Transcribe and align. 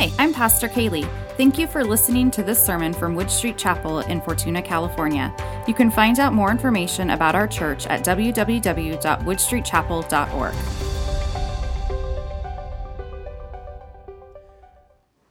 Hi, 0.00 0.10
I'm 0.18 0.32
Pastor 0.32 0.66
Kaylee. 0.66 1.06
Thank 1.36 1.58
you 1.58 1.66
for 1.66 1.84
listening 1.84 2.30
to 2.30 2.42
this 2.42 2.64
sermon 2.64 2.94
from 2.94 3.14
Wood 3.14 3.30
Street 3.30 3.58
Chapel 3.58 3.98
in 3.98 4.22
Fortuna, 4.22 4.62
California. 4.62 5.30
You 5.68 5.74
can 5.74 5.90
find 5.90 6.18
out 6.18 6.32
more 6.32 6.50
information 6.50 7.10
about 7.10 7.34
our 7.34 7.46
church 7.46 7.86
at 7.86 8.02
www.woodstreetchapel.org. 8.02 10.54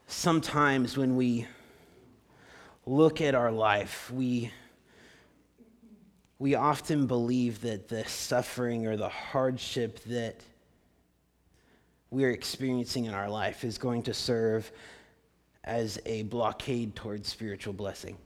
Sometimes 0.05 0.95
when 0.95 1.15
we 1.15 1.47
look 2.85 3.21
at 3.21 3.33
our 3.33 3.51
life, 3.51 4.11
we 4.11 4.51
we 6.37 6.53
often 6.53 7.07
believe 7.07 7.61
that 7.61 7.87
the 7.87 8.05
suffering 8.05 8.85
or 8.85 8.97
the 8.97 9.09
hardship 9.09 10.03
that 10.03 10.43
we're 12.11 12.31
experiencing 12.31 13.05
in 13.05 13.13
our 13.13 13.29
life 13.29 13.63
is 13.63 13.77
going 13.77 14.03
to 14.03 14.13
serve 14.13 14.71
as 15.63 15.99
a 16.05 16.23
blockade 16.23 16.95
towards 16.95 17.29
spiritual 17.29 17.73
blessing. 17.73 18.17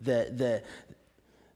The, 0.00 0.30
the, 0.34 0.62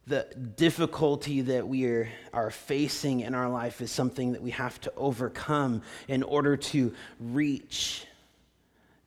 the 0.06 0.34
difficulty 0.56 1.41
that 1.42 1.66
we 1.66 1.87
are, 1.87 2.09
are 2.33 2.51
facing 2.51 3.20
in 3.20 3.34
our 3.34 3.48
life 3.48 3.80
is 3.80 3.91
something 3.91 4.33
that 4.33 4.42
we 4.42 4.51
have 4.51 4.80
to 4.83 4.92
overcome 4.97 5.83
in 6.09 6.23
order 6.23 6.56
to 6.56 6.95
reach 7.20 8.06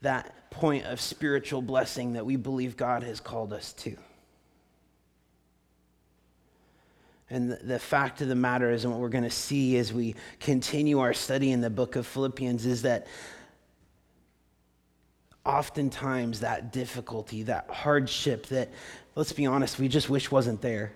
that 0.02 0.49
point 0.49 0.85
of 0.85 0.99
spiritual 0.99 1.62
blessing 1.62 2.13
that 2.13 2.26
we 2.26 2.35
believe 2.35 2.76
God 2.76 3.04
has 3.04 3.20
called 3.20 3.54
us 3.54 3.73
to. 3.73 3.96
And 7.31 7.52
the 7.52 7.80
fact 7.80 8.20
of 8.20 8.27
the 8.27 8.35
matter 8.35 8.70
is, 8.70 8.84
and 8.84 8.91
what 8.94 8.99
we're 8.99 9.08
going 9.08 9.23
to 9.23 9.30
see 9.31 9.77
as 9.77 9.94
we 9.94 10.16
continue 10.41 10.99
our 10.99 11.13
study 11.13 11.52
in 11.52 11.62
the 11.62 11.70
book 11.70 11.95
of 11.95 12.05
Philippians, 12.05 12.66
is 12.66 12.81
that 12.81 13.07
oftentimes 15.45 16.41
that 16.41 16.73
difficulty, 16.73 17.44
that 17.44 17.70
hardship, 17.70 18.48
that, 18.48 18.70
let's 19.15 19.32
be 19.32 19.46
honest, 19.46 19.79
we 19.79 19.87
just 19.87 20.09
wish 20.09 20.29
wasn't 20.29 20.62
there. 20.62 20.91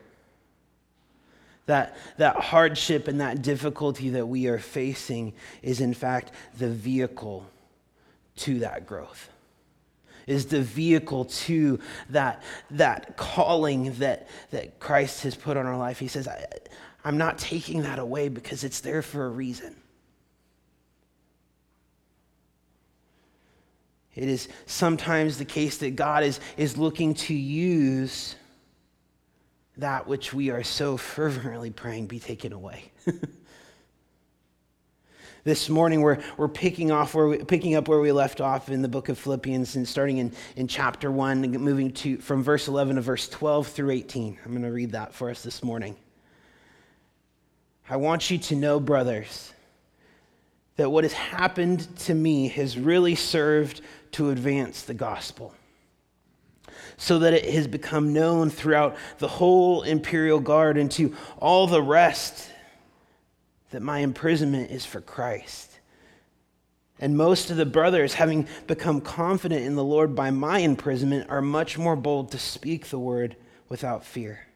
That, 1.67 1.95
that 2.17 2.35
hardship 2.35 3.07
and 3.07 3.21
that 3.21 3.41
difficulty 3.41 4.09
that 4.09 4.27
we 4.27 4.47
are 4.47 4.59
facing 4.59 5.33
is, 5.63 5.79
in 5.79 5.93
fact, 5.93 6.31
the 6.57 6.69
vehicle 6.69 7.49
to 8.35 8.59
that 8.59 8.85
growth 8.85 9.29
is 10.27 10.47
the 10.47 10.61
vehicle 10.61 11.25
to 11.25 11.79
that, 12.09 12.43
that 12.71 13.17
calling 13.17 13.93
that, 13.93 14.27
that 14.51 14.79
Christ 14.79 15.23
has 15.23 15.35
put 15.35 15.57
on 15.57 15.65
our 15.65 15.77
life. 15.77 15.99
He 15.99 16.07
says, 16.07 16.27
I, 16.27 16.45
I'm 17.03 17.17
not 17.17 17.37
taking 17.37 17.83
that 17.83 17.99
away 17.99 18.29
because 18.29 18.63
it's 18.63 18.79
there 18.81 19.01
for 19.01 19.25
a 19.25 19.29
reason. 19.29 19.75
It 24.15 24.29
is 24.29 24.47
sometimes 24.65 25.37
the 25.37 25.45
case 25.45 25.77
that 25.77 25.95
God 25.95 26.23
is, 26.23 26.39
is 26.57 26.77
looking 26.77 27.13
to 27.15 27.33
use 27.33 28.35
that 29.77 30.07
which 30.07 30.33
we 30.33 30.49
are 30.49 30.63
so 30.63 30.97
fervently 30.97 31.69
praying 31.69 32.07
be 32.07 32.19
taken 32.19 32.53
away. 32.53 32.91
This 35.45 35.69
morning, 35.69 36.01
we're, 36.01 36.17
we're 36.37 36.47
picking, 36.47 36.89
off 36.89 37.13
where 37.13 37.27
we, 37.27 37.37
picking 37.37 37.75
up 37.75 37.87
where 37.87 37.99
we 37.99 38.11
left 38.11 38.41
off 38.41 38.69
in 38.69 38.81
the 38.81 38.87
book 38.87 39.09
of 39.09 39.19
Philippians 39.19 39.75
and 39.75 39.87
starting 39.87 40.17
in, 40.17 40.31
in 40.55 40.67
chapter 40.67 41.11
1 41.11 41.43
and 41.43 41.59
moving 41.59 41.91
to, 41.91 42.17
from 42.17 42.41
verse 42.41 42.67
11 42.67 42.95
to 42.95 43.01
verse 43.03 43.29
12 43.29 43.67
through 43.67 43.91
18. 43.91 44.39
I'm 44.43 44.51
going 44.53 44.63
to 44.63 44.71
read 44.71 44.93
that 44.93 45.13
for 45.13 45.29
us 45.29 45.43
this 45.43 45.61
morning. 45.61 45.95
I 47.87 47.97
want 47.97 48.31
you 48.31 48.39
to 48.39 48.55
know, 48.55 48.79
brothers, 48.79 49.53
that 50.77 50.89
what 50.89 51.03
has 51.03 51.13
happened 51.13 51.95
to 51.99 52.15
me 52.15 52.47
has 52.47 52.75
really 52.75 53.13
served 53.13 53.81
to 54.13 54.31
advance 54.31 54.81
the 54.81 54.95
gospel 54.95 55.53
so 56.97 57.19
that 57.19 57.33
it 57.33 57.53
has 57.53 57.67
become 57.67 58.13
known 58.13 58.49
throughout 58.49 58.95
the 59.19 59.27
whole 59.27 59.83
imperial 59.83 60.39
guard 60.39 60.79
and 60.79 60.89
to 60.93 61.15
all 61.37 61.67
the 61.67 61.83
rest 61.83 62.49
that 63.75 63.81
my 63.81 63.99
imprisonment 63.99 64.71
is 64.71 64.85
for 64.85 65.01
Christ. 65.01 65.79
And 66.97 67.17
most 67.17 67.51
of 67.51 67.57
the 67.57 67.65
brothers, 67.65 68.13
having 68.13 68.47
become 68.67 69.01
confident 69.01 69.65
in 69.65 69.75
the 69.75 69.83
Lord 69.83 70.15
by 70.15 70.31
my 70.31 70.59
imprisonment, 70.59 71.29
are 71.29 71.41
much 71.41 71.77
more 71.77 71.97
bold 71.97 72.31
to 72.31 72.39
speak 72.39 72.87
the 72.87 72.97
word 72.97 73.35
without 73.67 74.05
fear. 74.05 74.47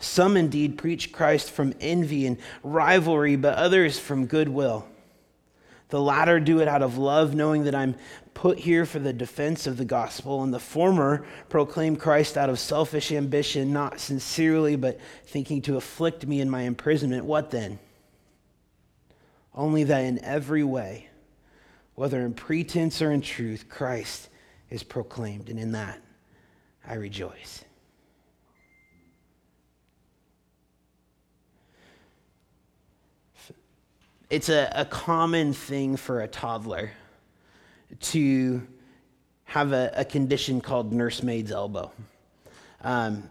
Some 0.00 0.36
indeed 0.36 0.76
preach 0.76 1.12
Christ 1.12 1.50
from 1.50 1.72
envy 1.80 2.26
and 2.26 2.36
rivalry, 2.62 3.36
but 3.36 3.54
others 3.54 3.98
from 3.98 4.26
goodwill. 4.26 4.86
The 5.88 6.02
latter 6.02 6.38
do 6.38 6.60
it 6.60 6.68
out 6.68 6.82
of 6.82 6.98
love, 6.98 7.34
knowing 7.34 7.64
that 7.64 7.74
I'm 7.74 7.94
put 8.34 8.58
here 8.58 8.84
for 8.84 8.98
the 8.98 9.14
defense 9.14 9.66
of 9.66 9.78
the 9.78 9.86
gospel, 9.86 10.42
and 10.42 10.52
the 10.52 10.60
former 10.60 11.24
proclaim 11.48 11.96
Christ 11.96 12.36
out 12.36 12.50
of 12.50 12.58
selfish 12.58 13.12
ambition, 13.12 13.72
not 13.72 13.98
sincerely, 13.98 14.76
but 14.76 15.00
thinking 15.24 15.62
to 15.62 15.78
afflict 15.78 16.26
me 16.26 16.42
in 16.42 16.50
my 16.50 16.62
imprisonment. 16.62 17.24
What 17.24 17.50
then? 17.50 17.78
Only 19.54 19.84
that 19.84 20.00
in 20.00 20.22
every 20.24 20.64
way, 20.64 21.08
whether 21.94 22.20
in 22.20 22.34
pretense 22.34 23.02
or 23.02 23.10
in 23.10 23.20
truth, 23.20 23.66
Christ 23.68 24.28
is 24.70 24.82
proclaimed, 24.82 25.48
and 25.48 25.58
in 25.58 25.72
that 25.72 26.00
I 26.86 26.94
rejoice. 26.94 27.64
It's 34.30 34.48
a, 34.48 34.72
a 34.74 34.86
common 34.86 35.52
thing 35.52 35.98
for 35.98 36.22
a 36.22 36.28
toddler 36.28 36.90
to 38.00 38.66
have 39.44 39.72
a, 39.72 39.92
a 39.94 40.04
condition 40.06 40.62
called 40.62 40.90
nursemaid's 40.90 41.52
elbow. 41.52 41.92
Um, 42.80 43.28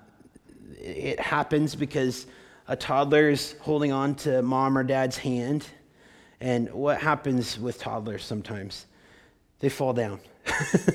it 0.80 1.20
happens 1.20 1.74
because 1.74 2.28
a 2.68 2.76
toddler 2.76 3.32
is 3.32 3.56
holding 3.62 3.92
on 3.92 4.14
to 4.16 4.44
mom 4.44 4.78
or 4.78 4.84
dad's 4.84 5.18
hand 5.18 5.66
and 6.42 6.74
what 6.74 7.00
happens 7.00 7.58
with 7.60 7.80
toddlers 7.80 8.26
sometimes? 8.26 8.88
They 9.60 9.70
fall 9.70 9.94
down. 9.94 10.20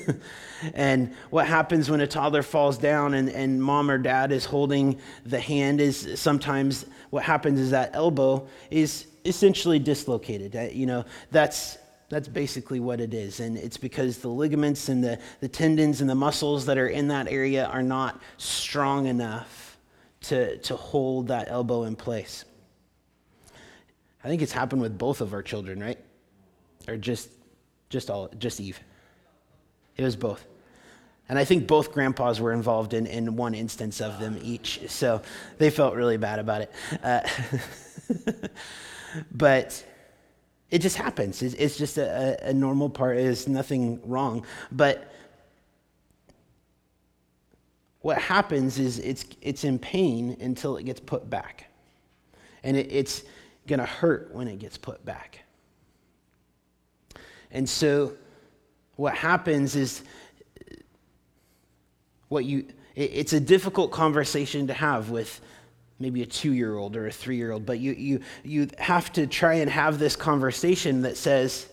and 0.73 1.15
what 1.29 1.47
happens 1.47 1.89
when 1.89 2.01
a 2.01 2.07
toddler 2.07 2.43
falls 2.43 2.77
down 2.77 3.13
and, 3.13 3.29
and 3.29 3.63
mom 3.63 3.89
or 3.89 3.97
dad 3.97 4.33
is 4.33 4.43
holding 4.43 4.99
the 5.25 5.39
hand 5.39 5.79
is 5.79 6.19
sometimes 6.19 6.85
what 7.11 7.23
happens 7.23 7.61
is 7.61 7.71
that 7.71 7.91
elbow 7.93 8.45
is 8.69 9.07
essentially 9.23 9.79
dislocated. 9.79 10.75
You 10.75 10.85
know, 10.85 11.05
that's 11.31 11.77
that's 12.09 12.27
basically 12.27 12.79
what 12.79 13.01
it 13.01 13.13
is. 13.13 13.39
And 13.39 13.57
it's 13.57 13.77
because 13.77 14.19
the 14.19 14.29
ligaments 14.29 14.87
and 14.87 15.03
the, 15.03 15.19
the 15.41 15.49
tendons 15.49 15.99
and 15.99 16.09
the 16.09 16.15
muscles 16.15 16.65
that 16.65 16.77
are 16.77 16.87
in 16.87 17.09
that 17.09 17.27
area 17.27 17.65
are 17.65 17.83
not 17.83 18.21
strong 18.37 19.07
enough 19.07 19.77
to, 20.21 20.57
to 20.59 20.75
hold 20.75 21.27
that 21.27 21.49
elbow 21.49 21.83
in 21.83 21.97
place. 21.97 22.45
I 24.27 24.29
think 24.29 24.41
it's 24.41 24.51
happened 24.51 24.81
with 24.81 24.97
both 24.97 25.21
of 25.21 25.33
our 25.33 25.41
children, 25.41 25.79
right? 25.79 25.97
Or 26.85 26.97
just 26.97 27.29
just 27.89 28.09
all 28.09 28.27
just 28.37 28.59
Eve. 28.59 28.77
It 29.95 30.03
was 30.03 30.17
both. 30.17 30.45
And 31.29 31.39
I 31.39 31.45
think 31.45 31.65
both 31.65 31.93
grandpas 31.93 32.41
were 32.41 32.51
involved 32.51 32.93
in, 32.93 33.07
in 33.07 33.37
one 33.37 33.55
instance 33.55 34.01
of 34.01 34.19
them 34.19 34.37
each. 34.43 34.81
So 34.89 35.21
they 35.59 35.69
felt 35.69 35.95
really 35.95 36.17
bad 36.17 36.39
about 36.39 36.63
it. 36.63 36.71
Uh, 37.01 37.21
but 39.31 39.81
it 40.71 40.79
just 40.79 40.97
happens. 40.97 41.41
It's, 41.41 41.55
it's 41.55 41.77
just 41.77 41.97
a, 41.97 42.37
a, 42.49 42.53
normal 42.53 42.89
part. 42.89 43.15
There's 43.15 43.47
nothing 43.47 44.01
wrong. 44.03 44.45
But 44.73 45.09
what 48.01 48.17
happens 48.17 48.77
is 48.77 48.99
it's, 48.99 49.23
it's 49.41 49.63
in 49.63 49.79
pain 49.79 50.35
until 50.41 50.75
it 50.75 50.83
gets 50.83 50.99
put 50.99 51.29
back. 51.29 51.69
And 52.63 52.75
it, 52.75 52.91
it's, 52.91 53.23
going 53.67 53.79
to 53.79 53.85
hurt 53.85 54.33
when 54.33 54.47
it 54.47 54.59
gets 54.59 54.77
put 54.77 55.03
back. 55.05 55.43
And 57.51 57.67
so 57.69 58.13
what 58.95 59.15
happens 59.15 59.75
is 59.75 60.03
what 62.29 62.43
you 62.45 62.65
it's 62.95 63.33
a 63.33 63.39
difficult 63.39 63.91
conversation 63.91 64.67
to 64.67 64.73
have 64.73 65.11
with 65.11 65.39
maybe 65.99 66.23
a 66.23 66.25
two-year-old 66.25 66.95
or 66.95 67.07
a 67.07 67.11
three-year-old 67.11 67.65
but 67.65 67.79
you, 67.79 67.93
you, 67.93 68.19
you 68.43 68.67
have 68.79 69.13
to 69.13 69.27
try 69.27 69.55
and 69.55 69.69
have 69.69 69.99
this 69.99 70.15
conversation 70.15 71.03
that 71.03 71.15
says 71.15 71.67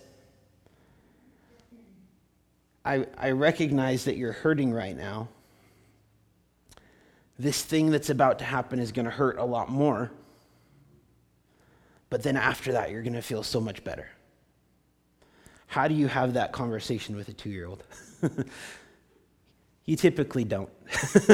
I, 2.85 3.07
I 3.17 3.31
recognize 3.31 4.05
that 4.05 4.17
you're 4.17 4.33
hurting 4.33 4.71
right 4.71 4.95
now 4.95 5.29
this 7.37 7.63
thing 7.63 7.89
that's 7.89 8.11
about 8.11 8.39
to 8.39 8.45
happen 8.45 8.79
is 8.79 8.91
going 8.91 9.05
to 9.05 9.11
hurt 9.11 9.39
a 9.39 9.45
lot 9.45 9.69
more 9.69 10.11
but 12.09 12.23
then 12.23 12.37
after 12.37 12.71
that, 12.73 12.91
you're 12.91 13.01
going 13.01 13.13
to 13.13 13.21
feel 13.21 13.43
so 13.43 13.59
much 13.59 13.83
better. 13.83 14.07
How 15.67 15.87
do 15.87 15.95
you 15.95 16.07
have 16.07 16.33
that 16.33 16.51
conversation 16.51 17.15
with 17.15 17.29
a 17.29 17.33
two 17.33 17.49
year 17.49 17.67
old? 17.67 17.83
you 19.85 19.95
typically 19.95 20.43
don't. 20.43 20.69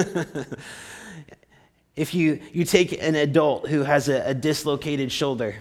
if 1.95 2.13
you, 2.13 2.39
you 2.53 2.65
take 2.65 3.01
an 3.01 3.15
adult 3.15 3.67
who 3.67 3.83
has 3.83 4.09
a, 4.09 4.29
a 4.29 4.33
dislocated 4.33 5.11
shoulder, 5.11 5.55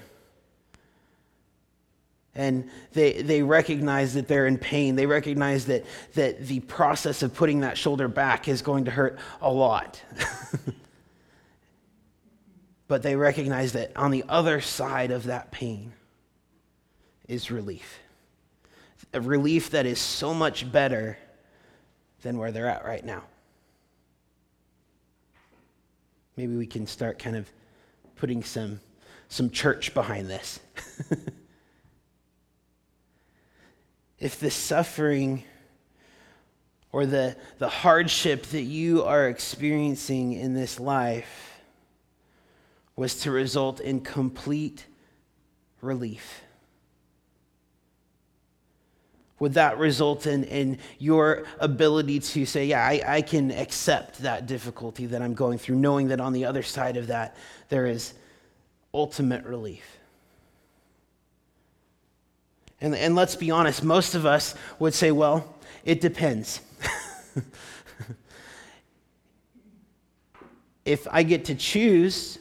and 2.35 2.71
they, 2.93 3.23
they 3.23 3.43
recognize 3.43 4.15
that 4.15 4.29
they're 4.29 4.47
in 4.47 4.57
pain. 4.57 4.95
They 4.95 5.07
recognize 5.07 5.67
that, 5.67 5.85
that 6.15 6.47
the 6.47 6.61
process 6.61 7.23
of 7.23 7.35
putting 7.35 7.61
that 7.61 7.77
shoulder 7.77 8.09
back 8.09 8.49
is 8.49 8.63
going 8.63 8.85
to 8.85 8.91
hurt 8.91 9.19
a 9.43 9.53
lot. 9.53 10.01
but 12.91 13.03
they 13.05 13.15
recognize 13.15 13.75
that 13.75 13.97
on 13.97 14.11
the 14.11 14.25
other 14.29 14.61
side 14.61 15.13
of 15.13 15.23
that 15.23 15.53
pain 15.53 15.93
is 17.29 17.49
relief. 17.49 18.01
A 19.15 19.21
relief 19.21 19.71
that 19.71 19.87
is 19.87 20.01
so 20.01 20.35
much 20.35 20.73
better 20.73 21.17
than 22.23 22.37
where 22.37 22.51
they're 22.51 22.67
at 22.67 22.85
right 22.85 23.05
now. 23.05 23.23
Maybe 26.37 26.57
we 26.57 26.67
can 26.67 26.85
start 26.85 27.21
kind 27.21 27.37
of 27.37 27.49
putting 28.17 28.43
some, 28.43 28.81
some 29.29 29.51
church 29.51 29.95
behind 29.95 30.29
this. 30.29 30.59
if 34.19 34.41
the 34.41 34.51
suffering 34.51 35.45
or 36.91 37.07
the, 37.07 37.37
the 37.59 37.69
hardship 37.69 38.47
that 38.47 38.63
you 38.63 39.05
are 39.05 39.29
experiencing 39.29 40.33
in 40.33 40.55
this 40.55 40.81
life 40.81 41.50
was 43.01 43.17
to 43.21 43.31
result 43.31 43.81
in 43.81 43.99
complete 43.99 44.85
relief? 45.81 46.43
Would 49.39 49.55
that 49.55 49.79
result 49.79 50.27
in, 50.27 50.45
in 50.45 50.77
your 50.99 51.45
ability 51.61 52.21
to 52.21 52.45
say, 52.45 52.67
Yeah, 52.67 52.87
I, 52.87 53.03
I 53.07 53.23
can 53.23 53.53
accept 53.53 54.19
that 54.19 54.47
difficulty 54.47 55.07
that 55.07 55.23
I'm 55.23 55.33
going 55.33 55.57
through, 55.57 55.77
knowing 55.77 56.09
that 56.09 56.21
on 56.21 56.35
the 56.35 56.45
other 56.45 56.63
side 56.63 56.99
of 56.99 57.07
that, 57.07 57.37
there 57.71 57.87
is 57.87 58.13
ultimate 58.93 59.47
relief? 59.47 59.97
And, 62.83 62.95
and 62.95 63.15
let's 63.15 63.35
be 63.35 63.51
honest, 63.51 63.83
most 63.83 64.15
of 64.15 64.27
us 64.27 64.55
would 64.79 64.93
say, 64.93 65.11
Well, 65.11 65.55
it 65.87 66.03
depends. 66.03 66.61
if 70.85 71.09
I 71.11 71.23
get 71.23 71.47
to 71.47 71.55
choose 71.55 72.39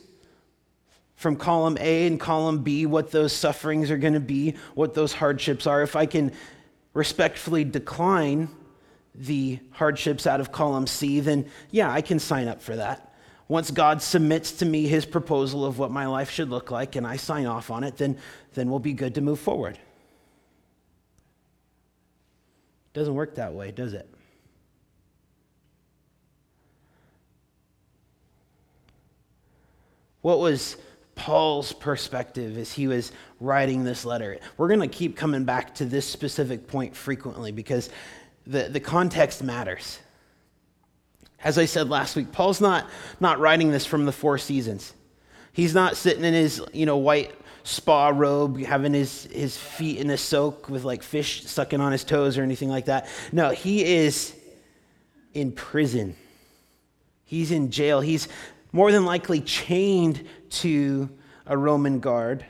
from 1.19 1.35
column 1.35 1.77
A 1.81 2.07
and 2.07 2.17
column 2.17 2.59
B 2.59 2.85
what 2.85 3.11
those 3.11 3.33
sufferings 3.33 3.91
are 3.91 3.97
going 3.97 4.13
to 4.13 4.21
be, 4.21 4.55
what 4.73 4.93
those 4.93 5.11
hardships 5.11 5.67
are, 5.67 5.81
if 5.81 5.97
I 5.97 6.05
can 6.05 6.31
respectfully 6.93 7.65
decline 7.65 8.47
the 9.13 9.59
hardships 9.71 10.25
out 10.25 10.39
of 10.39 10.53
column 10.53 10.87
C, 10.87 11.19
then 11.19 11.45
yeah, 11.71 11.91
I 11.91 11.99
can 11.99 12.19
sign 12.19 12.47
up 12.47 12.61
for 12.61 12.77
that. 12.77 13.13
Once 13.49 13.69
God 13.69 14.01
submits 14.01 14.53
to 14.53 14.65
me 14.65 14.87
his 14.87 15.05
proposal 15.05 15.65
of 15.65 15.77
what 15.77 15.91
my 15.91 16.05
life 16.05 16.29
should 16.29 16.49
look 16.49 16.71
like 16.71 16.95
and 16.95 17.05
I 17.05 17.17
sign 17.17 17.47
off 17.47 17.69
on 17.69 17.83
it, 17.83 17.97
then, 17.97 18.17
then 18.53 18.69
we'll 18.69 18.79
be 18.79 18.93
good 18.93 19.15
to 19.15 19.21
move 19.21 19.41
forward. 19.41 19.77
Doesn't 22.93 23.13
work 23.13 23.35
that 23.35 23.53
way, 23.53 23.71
does 23.71 23.91
it? 23.91 24.09
What 30.21 30.39
was 30.39 30.77
Paul's 31.19 31.73
perspective 31.73 32.57
as 32.57 32.71
he 32.71 32.87
was 32.87 33.11
writing 33.41 33.83
this 33.83 34.05
letter. 34.05 34.39
We're 34.55 34.69
going 34.69 34.79
to 34.79 34.87
keep 34.87 35.17
coming 35.17 35.43
back 35.43 35.75
to 35.75 35.85
this 35.85 36.07
specific 36.07 36.65
point 36.65 36.95
frequently 36.95 37.51
because 37.51 37.89
the, 38.47 38.69
the 38.69 38.79
context 38.79 39.43
matters. 39.43 39.99
As 41.43 41.57
I 41.57 41.65
said 41.65 41.89
last 41.89 42.15
week, 42.15 42.31
Paul's 42.31 42.61
not, 42.61 42.89
not 43.19 43.37
writing 43.39 43.69
this 43.69 43.85
from 43.85 44.05
the 44.05 44.13
four 44.13 44.37
seasons. 44.37 44.93
He's 45.51 45.75
not 45.75 45.97
sitting 45.97 46.23
in 46.23 46.33
his 46.33 46.61
you 46.71 46.85
know, 46.85 46.95
white 46.95 47.35
spa 47.63 48.07
robe, 48.15 48.57
having 48.61 48.93
his, 48.93 49.25
his 49.25 49.57
feet 49.57 49.97
in 49.97 50.09
a 50.11 50.17
soak 50.17 50.69
with 50.69 50.85
like 50.85 51.03
fish 51.03 51.43
sucking 51.43 51.81
on 51.81 51.91
his 51.91 52.05
toes 52.05 52.37
or 52.37 52.43
anything 52.43 52.69
like 52.69 52.85
that. 52.85 53.09
No, 53.33 53.49
he 53.49 53.83
is 53.83 54.33
in 55.33 55.51
prison. 55.51 56.15
He's 57.25 57.51
in 57.51 57.71
jail. 57.71 57.99
He's 57.99 58.29
more 58.71 58.93
than 58.93 59.03
likely 59.03 59.41
chained 59.41 60.25
to 60.51 61.09
a 61.45 61.57
Roman 61.57 61.99
guard. 61.99 62.45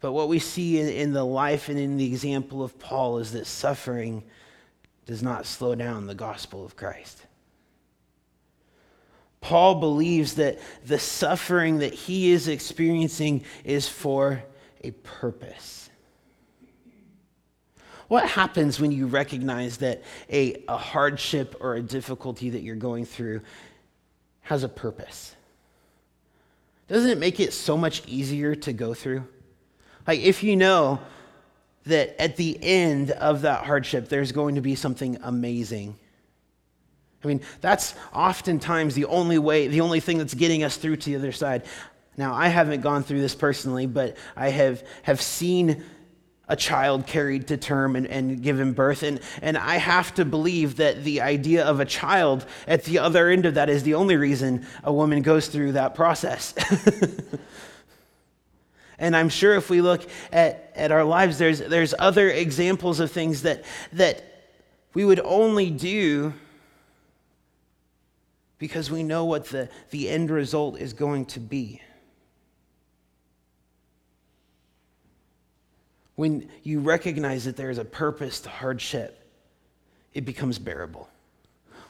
But 0.00 0.12
what 0.12 0.28
we 0.28 0.38
see 0.38 0.78
in, 0.78 0.88
in, 0.88 1.12
the 1.12 1.24
life 1.24 1.68
and 1.68 1.78
in 1.78 1.96
the 1.96 2.06
example 2.06 2.62
of 2.62 2.78
Paul 2.78 3.18
is 3.18 3.32
that 3.32 3.46
suffering 3.46 4.22
does 5.06 5.22
not 5.22 5.46
slow 5.46 5.74
down 5.74 6.06
the 6.06 6.14
gospel 6.14 6.64
of 6.64 6.76
Christ. 6.76 7.22
Paul 9.40 9.76
believes 9.76 10.34
that 10.34 10.58
the 10.84 10.98
suffering 10.98 11.78
that 11.78 11.94
he 11.94 12.32
is 12.32 12.48
experiencing 12.48 13.44
is 13.64 13.88
for 13.88 14.42
a 14.82 14.90
purpose. 14.90 15.88
What 18.08 18.28
happens 18.28 18.78
when 18.78 18.92
you 18.92 19.06
recognize 19.06 19.78
that 19.78 20.02
a, 20.30 20.62
a 20.68 20.76
hardship 20.76 21.56
or 21.60 21.74
a 21.74 21.82
difficulty 21.82 22.50
that 22.50 22.62
you're 22.62 22.76
going 22.76 23.04
through 23.04 23.40
has 24.46 24.62
a 24.62 24.68
purpose? 24.68 25.34
Doesn't 26.86 27.10
it 27.10 27.18
make 27.18 27.40
it 27.40 27.52
so 27.52 27.76
much 27.76 28.06
easier 28.06 28.54
to 28.54 28.72
go 28.72 28.94
through? 28.94 29.26
Like, 30.06 30.20
if 30.20 30.44
you 30.44 30.56
know 30.56 31.00
that 31.84 32.20
at 32.20 32.36
the 32.36 32.56
end 32.62 33.10
of 33.10 33.42
that 33.42 33.64
hardship, 33.64 34.08
there's 34.08 34.30
going 34.30 34.54
to 34.54 34.60
be 34.60 34.76
something 34.76 35.18
amazing. 35.24 35.96
I 37.24 37.26
mean, 37.26 37.40
that's 37.60 37.96
oftentimes 38.14 38.94
the 38.94 39.06
only 39.06 39.38
way, 39.38 39.66
the 39.66 39.80
only 39.80 39.98
thing 39.98 40.18
that's 40.18 40.34
getting 40.34 40.62
us 40.62 40.76
through 40.76 40.96
to 40.96 41.10
the 41.10 41.16
other 41.16 41.32
side. 41.32 41.64
Now, 42.16 42.32
I 42.32 42.46
haven't 42.46 42.82
gone 42.82 43.02
through 43.02 43.20
this 43.20 43.34
personally, 43.34 43.86
but 43.86 44.16
I 44.36 44.50
have, 44.50 44.86
have 45.02 45.20
seen 45.20 45.84
a 46.48 46.56
child 46.56 47.06
carried 47.06 47.48
to 47.48 47.56
term 47.56 47.96
and, 47.96 48.06
and 48.06 48.42
given 48.42 48.72
birth. 48.72 49.02
And, 49.02 49.20
and 49.42 49.58
I 49.58 49.76
have 49.76 50.14
to 50.14 50.24
believe 50.24 50.76
that 50.76 51.02
the 51.02 51.20
idea 51.20 51.64
of 51.64 51.80
a 51.80 51.84
child 51.84 52.46
at 52.68 52.84
the 52.84 53.00
other 53.00 53.28
end 53.28 53.46
of 53.46 53.54
that 53.54 53.68
is 53.68 53.82
the 53.82 53.94
only 53.94 54.16
reason 54.16 54.64
a 54.84 54.92
woman 54.92 55.22
goes 55.22 55.48
through 55.48 55.72
that 55.72 55.94
process. 55.94 56.54
and 58.98 59.16
I'm 59.16 59.28
sure 59.28 59.56
if 59.56 59.70
we 59.70 59.80
look 59.80 60.08
at, 60.32 60.72
at 60.76 60.92
our 60.92 61.04
lives, 61.04 61.38
there's, 61.38 61.58
there's 61.58 61.94
other 61.98 62.30
examples 62.30 63.00
of 63.00 63.10
things 63.10 63.42
that, 63.42 63.64
that 63.94 64.22
we 64.94 65.04
would 65.04 65.20
only 65.20 65.70
do 65.70 66.32
because 68.58 68.90
we 68.90 69.02
know 69.02 69.24
what 69.24 69.46
the, 69.46 69.68
the 69.90 70.08
end 70.08 70.30
result 70.30 70.78
is 70.78 70.92
going 70.92 71.26
to 71.26 71.40
be. 71.40 71.82
When 76.16 76.48
you 76.62 76.80
recognize 76.80 77.44
that 77.44 77.56
there 77.56 77.70
is 77.70 77.78
a 77.78 77.84
purpose 77.84 78.40
to 78.40 78.48
hardship, 78.48 79.22
it 80.12 80.24
becomes 80.24 80.58
bearable. 80.58 81.08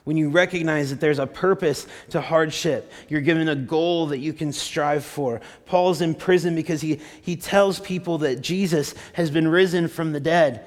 When 0.04 0.16
you 0.16 0.30
recognize 0.30 0.90
that 0.90 1.00
there's 1.00 1.18
a 1.18 1.26
purpose 1.26 1.86
to 2.10 2.20
hardship, 2.20 2.92
you're 3.08 3.20
given 3.20 3.48
a 3.48 3.56
goal 3.56 4.06
that 4.06 4.18
you 4.18 4.32
can 4.32 4.52
strive 4.52 5.04
for. 5.04 5.40
Paul's 5.64 6.00
in 6.00 6.14
prison 6.14 6.54
because 6.54 6.80
he, 6.80 7.00
he 7.22 7.34
tells 7.34 7.80
people 7.80 8.18
that 8.18 8.40
Jesus 8.40 8.94
has 9.14 9.32
been 9.32 9.48
risen 9.48 9.88
from 9.88 10.12
the 10.12 10.20
dead. 10.20 10.64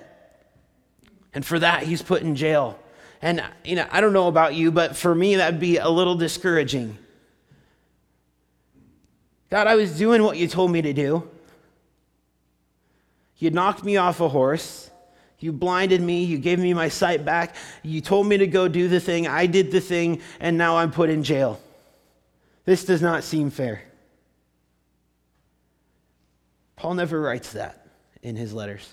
And 1.34 1.46
for 1.46 1.60
that, 1.60 1.84
he's 1.84 2.02
put 2.02 2.22
in 2.22 2.36
jail. 2.36 2.78
And, 3.22 3.42
you 3.64 3.76
know, 3.76 3.88
I 3.92 4.02
don't 4.02 4.12
know 4.14 4.28
about 4.28 4.56
you, 4.56 4.72
but 4.72 4.96
for 4.98 5.14
me, 5.14 5.36
that'd 5.36 5.60
be 5.60 5.78
a 5.78 5.90
little 5.90 6.16
discouraging. 6.16 6.98
God, 9.50 9.68
I 9.68 9.76
was 9.76 9.98
doing 9.98 10.24
what 10.24 10.38
you 10.38 10.48
told 10.48 10.72
me 10.72 10.82
to 10.82 10.92
do. 10.92 11.30
You 13.40 13.50
knocked 13.50 13.84
me 13.84 13.98
off 13.98 14.20
a 14.20 14.30
horse. 14.30 14.92
You 15.40 15.54
blinded 15.54 16.02
me. 16.02 16.26
You 16.26 16.38
gave 16.38 16.60
me 16.60 16.74
my 16.74 16.90
sight 16.90 17.24
back. 17.26 17.56
You 17.82 18.02
told 18.02 18.28
me 18.28 18.38
to 18.38 18.48
go 18.48 18.68
do 18.68 18.90
the 18.90 19.00
thing. 19.00 19.28
I 19.28 19.46
did 19.46 19.72
the 19.72 19.80
thing, 19.80 20.22
and 20.40 20.58
now 20.58 20.78
I'm 20.78 20.92
put 20.92 21.10
in 21.10 21.24
jail. 21.24 21.60
This 22.66 22.84
does 22.84 23.02
not 23.02 23.24
seem 23.24 23.50
fair. 23.50 23.82
Paul 26.76 26.94
never 26.94 27.20
writes 27.20 27.54
that 27.54 27.88
in 28.22 28.36
his 28.36 28.54
letters. 28.54 28.88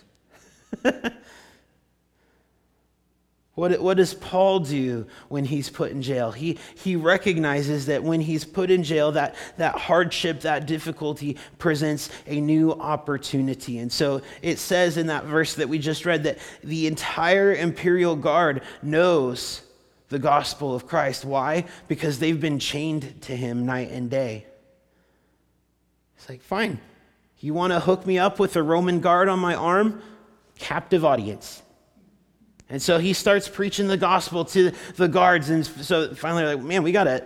What, 3.57 3.81
what 3.81 3.97
does 3.97 4.13
Paul 4.13 4.61
do 4.61 5.07
when 5.31 5.47
he's 5.47 5.71
put 5.71 5.91
in 5.91 6.03
jail? 6.03 6.31
He, 6.31 6.59
he 6.75 6.95
recognizes 6.95 7.87
that 7.87 8.05
when 8.05 8.21
he's 8.21 8.45
put 8.45 8.71
in 8.71 8.83
jail, 8.83 9.13
that, 9.13 9.35
that 9.57 9.77
hardship, 9.77 10.41
that 10.43 10.67
difficulty 10.67 11.39
presents 11.57 12.11
a 12.27 12.39
new 12.39 12.73
opportunity. 12.73 13.79
And 13.79 13.91
so 13.91 14.21
it 14.43 14.59
says 14.59 14.99
in 14.99 15.07
that 15.07 15.25
verse 15.25 15.55
that 15.55 15.71
we 15.71 15.79
just 15.79 16.05
read 16.05 16.25
that 16.25 16.39
the 16.63 16.87
entire 16.87 17.55
imperial 17.55 18.15
guard 18.15 18.61
knows 18.83 19.63
the 20.11 20.19
gospel 20.19 20.75
of 20.75 20.87
Christ. 20.87 21.25
Why? 21.25 21.65
Because 21.89 22.19
they've 22.19 22.41
been 22.41 22.59
chained 22.59 23.23
to 23.23 23.35
him 23.35 23.65
night 23.65 23.91
and 23.91 24.11
day. 24.11 24.45
It's 26.19 26.29
like, 26.29 26.43
fine. 26.43 26.79
You 27.41 27.55
want 27.55 27.73
to 27.73 27.81
hook 27.81 28.05
me 28.05 28.19
up 28.19 28.39
with 28.39 28.55
a 28.57 28.63
Roman 28.63 29.01
guard 29.01 29.31
on 29.31 29.39
my 29.39 29.55
arm? 29.55 30.03
Captive 30.59 31.07
audience. 31.07 31.63
And 32.69 32.83
so 32.83 32.99
he 32.99 33.13
starts 33.13 33.49
preaching 33.49 33.87
the 33.87 33.97
gospel 33.97 34.45
to 34.47 34.73
the 34.97 35.09
guards. 35.09 35.51
And 35.51 35.65
so 35.65 36.15
finally, 36.15 36.45
like, 36.45 36.65
man, 36.65 36.83
we 36.83 36.93
got 36.93 37.05
to 37.05 37.25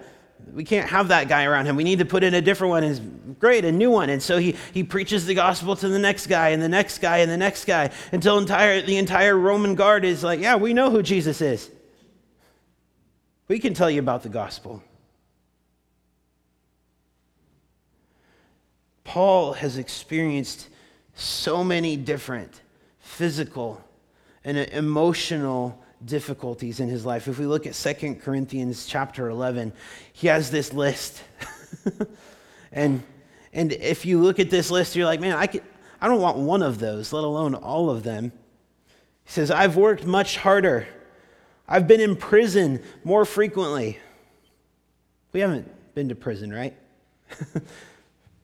We 0.53 0.65
can't 0.65 0.89
have 0.89 1.09
that 1.09 1.29
guy 1.29 1.45
around 1.45 1.67
him. 1.67 1.77
We 1.77 1.85
need 1.85 1.99
to 2.01 2.05
put 2.05 2.23
in 2.23 2.35
a 2.35 2.41
different 2.41 2.71
one. 2.71 2.85
And 2.85 3.39
great, 3.39 3.65
a 3.65 3.73
new 3.73 3.91
one. 3.91 4.11
And 4.11 4.23
so 4.23 4.39
he, 4.39 4.57
he 4.73 4.83
preaches 4.83 5.27
the 5.27 5.35
gospel 5.35 5.77
to 5.77 5.89
the 5.89 5.99
next 5.99 6.27
guy 6.27 6.51
and 6.51 6.63
the 6.63 6.69
next 6.69 6.99
guy 6.99 7.19
and 7.19 7.31
the 7.31 7.37
next 7.37 7.67
guy 7.67 7.91
until 8.13 8.39
entire, 8.39 8.83
the 8.83 8.97
entire 8.97 9.37
Roman 9.37 9.75
guard 9.75 10.05
is 10.05 10.23
like, 10.23 10.41
yeah, 10.41 10.57
we 10.57 10.75
know 10.75 10.91
who 10.91 11.03
Jesus 11.03 11.41
is. 11.41 11.71
We 13.49 13.59
can 13.59 13.75
tell 13.75 13.91
you 13.91 14.01
about 14.01 14.23
the 14.23 14.29
gospel. 14.29 14.83
Paul 19.05 19.55
has 19.55 19.77
experienced 19.77 20.69
so 21.15 21.65
many 21.65 21.97
different 21.97 22.61
physical 23.01 23.83
and 24.45 24.57
emotional 24.57 25.83
difficulties 26.05 26.81
in 26.81 26.89
his 26.89 27.05
life. 27.05 27.29
If 27.29 27.39
we 27.39 27.47
look 27.47 27.67
at 27.67 27.75
Second 27.75 28.23
Corinthians 28.23 28.87
chapter 28.87 29.29
11, 29.29 29.73
he 30.13 30.29
has 30.29 30.51
this 30.51 30.73
list. 30.73 31.23
and, 32.73 33.03
and 33.53 33.73
if 33.73 34.07
you 34.07 34.21
look 34.21 34.39
at 34.39 34.51
this 34.51 34.71
list, 34.71 34.97
you're 34.97 35.07
like, 35.07 35.21
man, 35.21 35.37
I, 35.37 35.47
could, 35.47 35.63
I 36.01 36.09
don't 36.09 36.21
want 36.21 36.39
one 36.39 36.63
of 36.63 36.79
those, 36.79 37.13
let 37.13 37.25
alone 37.25 37.55
all 37.55 37.91
of 37.91 38.03
them. 38.03 38.33
He 39.25 39.31
says, 39.31 39.51
I've 39.51 39.77
worked 39.77 40.07
much 40.07 40.39
harder. 40.39 40.87
I've 41.69 41.87
been 41.87 42.01
in 42.01 42.17
prison 42.17 42.83
more 43.05 43.25
frequently. 43.25 43.99
We 45.33 45.41
haven't 45.41 45.71
been 45.95 46.09
to 46.09 46.15
prison, 46.15 46.53
right? 46.53 46.77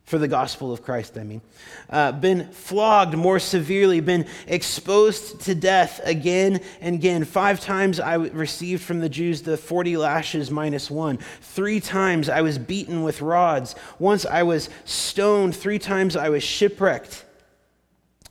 for 0.06 0.18
the 0.18 0.28
gospel 0.28 0.72
of 0.72 0.82
Christ, 0.82 1.18
I 1.18 1.24
mean, 1.24 1.42
uh, 1.90 2.12
been 2.12 2.48
flogged 2.52 3.16
more 3.16 3.40
severely, 3.40 4.00
been 4.00 4.26
exposed 4.46 5.40
to 5.42 5.54
death 5.54 6.00
again 6.04 6.60
and 6.80 6.94
again. 6.94 7.24
Five 7.24 7.60
times 7.60 7.98
I 7.98 8.14
received 8.14 8.84
from 8.84 9.00
the 9.00 9.08
Jews 9.08 9.42
the 9.42 9.56
40 9.56 9.96
lashes 9.96 10.48
minus 10.48 10.90
one. 10.90 11.18
Three 11.42 11.80
times 11.80 12.28
I 12.28 12.40
was 12.42 12.56
beaten 12.56 13.02
with 13.02 13.20
rods. 13.20 13.74
Once 13.98 14.24
I 14.24 14.44
was 14.44 14.70
stoned. 14.84 15.56
Three 15.56 15.80
times 15.80 16.16
I 16.16 16.28
was 16.28 16.44
shipwrecked. 16.44 17.25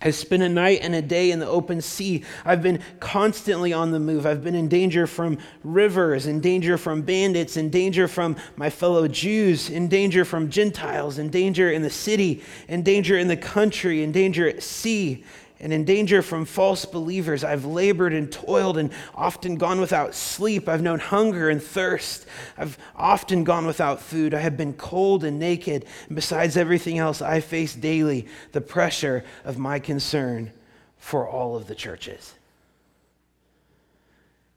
I 0.01 0.11
spent 0.11 0.43
a 0.43 0.49
night 0.49 0.79
and 0.81 0.93
a 0.93 1.01
day 1.01 1.31
in 1.31 1.39
the 1.39 1.47
open 1.47 1.81
sea. 1.81 2.23
I've 2.43 2.61
been 2.61 2.79
constantly 2.99 3.73
on 3.73 3.91
the 3.91 3.99
move. 3.99 4.25
I've 4.25 4.43
been 4.43 4.55
in 4.55 4.67
danger 4.67 5.07
from 5.07 5.37
rivers, 5.63 6.27
in 6.27 6.41
danger 6.41 6.77
from 6.77 7.01
bandits, 7.01 7.57
in 7.57 7.69
danger 7.69 8.07
from 8.07 8.35
my 8.55 8.69
fellow 8.69 9.07
Jews, 9.07 9.69
in 9.69 9.87
danger 9.87 10.25
from 10.25 10.49
Gentiles, 10.49 11.17
in 11.17 11.29
danger 11.29 11.71
in 11.71 11.81
the 11.81 11.89
city, 11.89 12.43
in 12.67 12.83
danger 12.83 13.17
in 13.17 13.27
the 13.27 13.37
country, 13.37 14.03
in 14.03 14.11
danger 14.11 14.47
at 14.47 14.61
sea, 14.61 15.23
and 15.65 15.73
in 15.73 15.83
danger 15.83 16.21
from 16.21 16.45
false 16.45 16.85
believers. 16.85 17.43
I've 17.43 17.65
labored 17.65 18.13
and 18.13 18.31
toiled 18.31 18.77
and 18.77 18.91
often 19.15 19.55
gone 19.55 19.79
without 19.81 20.13
sleep. 20.13 20.69
I've 20.69 20.83
known 20.83 20.99
hunger 20.99 21.49
and 21.49 21.59
thirst. 21.59 22.27
I've 22.55 22.77
often 22.95 23.43
gone 23.43 23.65
without 23.65 23.99
food. 23.99 24.35
I 24.35 24.41
have 24.41 24.57
been 24.57 24.73
cold 24.73 25.23
and 25.23 25.39
naked. 25.39 25.87
And 26.05 26.15
besides 26.15 26.55
everything 26.55 26.99
else, 26.99 27.19
I 27.19 27.39
face 27.39 27.73
daily 27.73 28.27
the 28.51 28.61
pressure 28.61 29.25
of 29.43 29.57
my 29.57 29.79
concern 29.79 30.51
for 30.99 31.27
all 31.27 31.55
of 31.55 31.65
the 31.65 31.73
churches. 31.73 32.35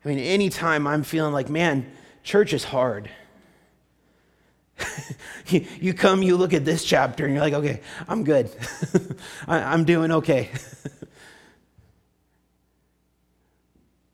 I 0.05 0.09
mean, 0.09 0.19
anytime 0.19 0.87
I'm 0.87 1.05
feeling 1.05 1.33
like, 1.33 1.49
man, 1.49 1.91
church 2.23 2.53
is 2.53 2.65
hard. 2.65 3.09
you, 5.47 5.95
come, 5.95 6.23
you 6.23 6.37
look 6.37 6.53
at 6.53 6.67
this 6.67 6.85
chapter, 6.85 7.25
and 7.25 7.33
you're 7.33 7.43
like, 7.43 7.55
okay, 7.55 7.81
I'm 8.07 8.25
good. 8.25 8.51
I, 9.49 9.73
am 9.73 9.87
doing 9.87 10.13
okay. 10.13 10.51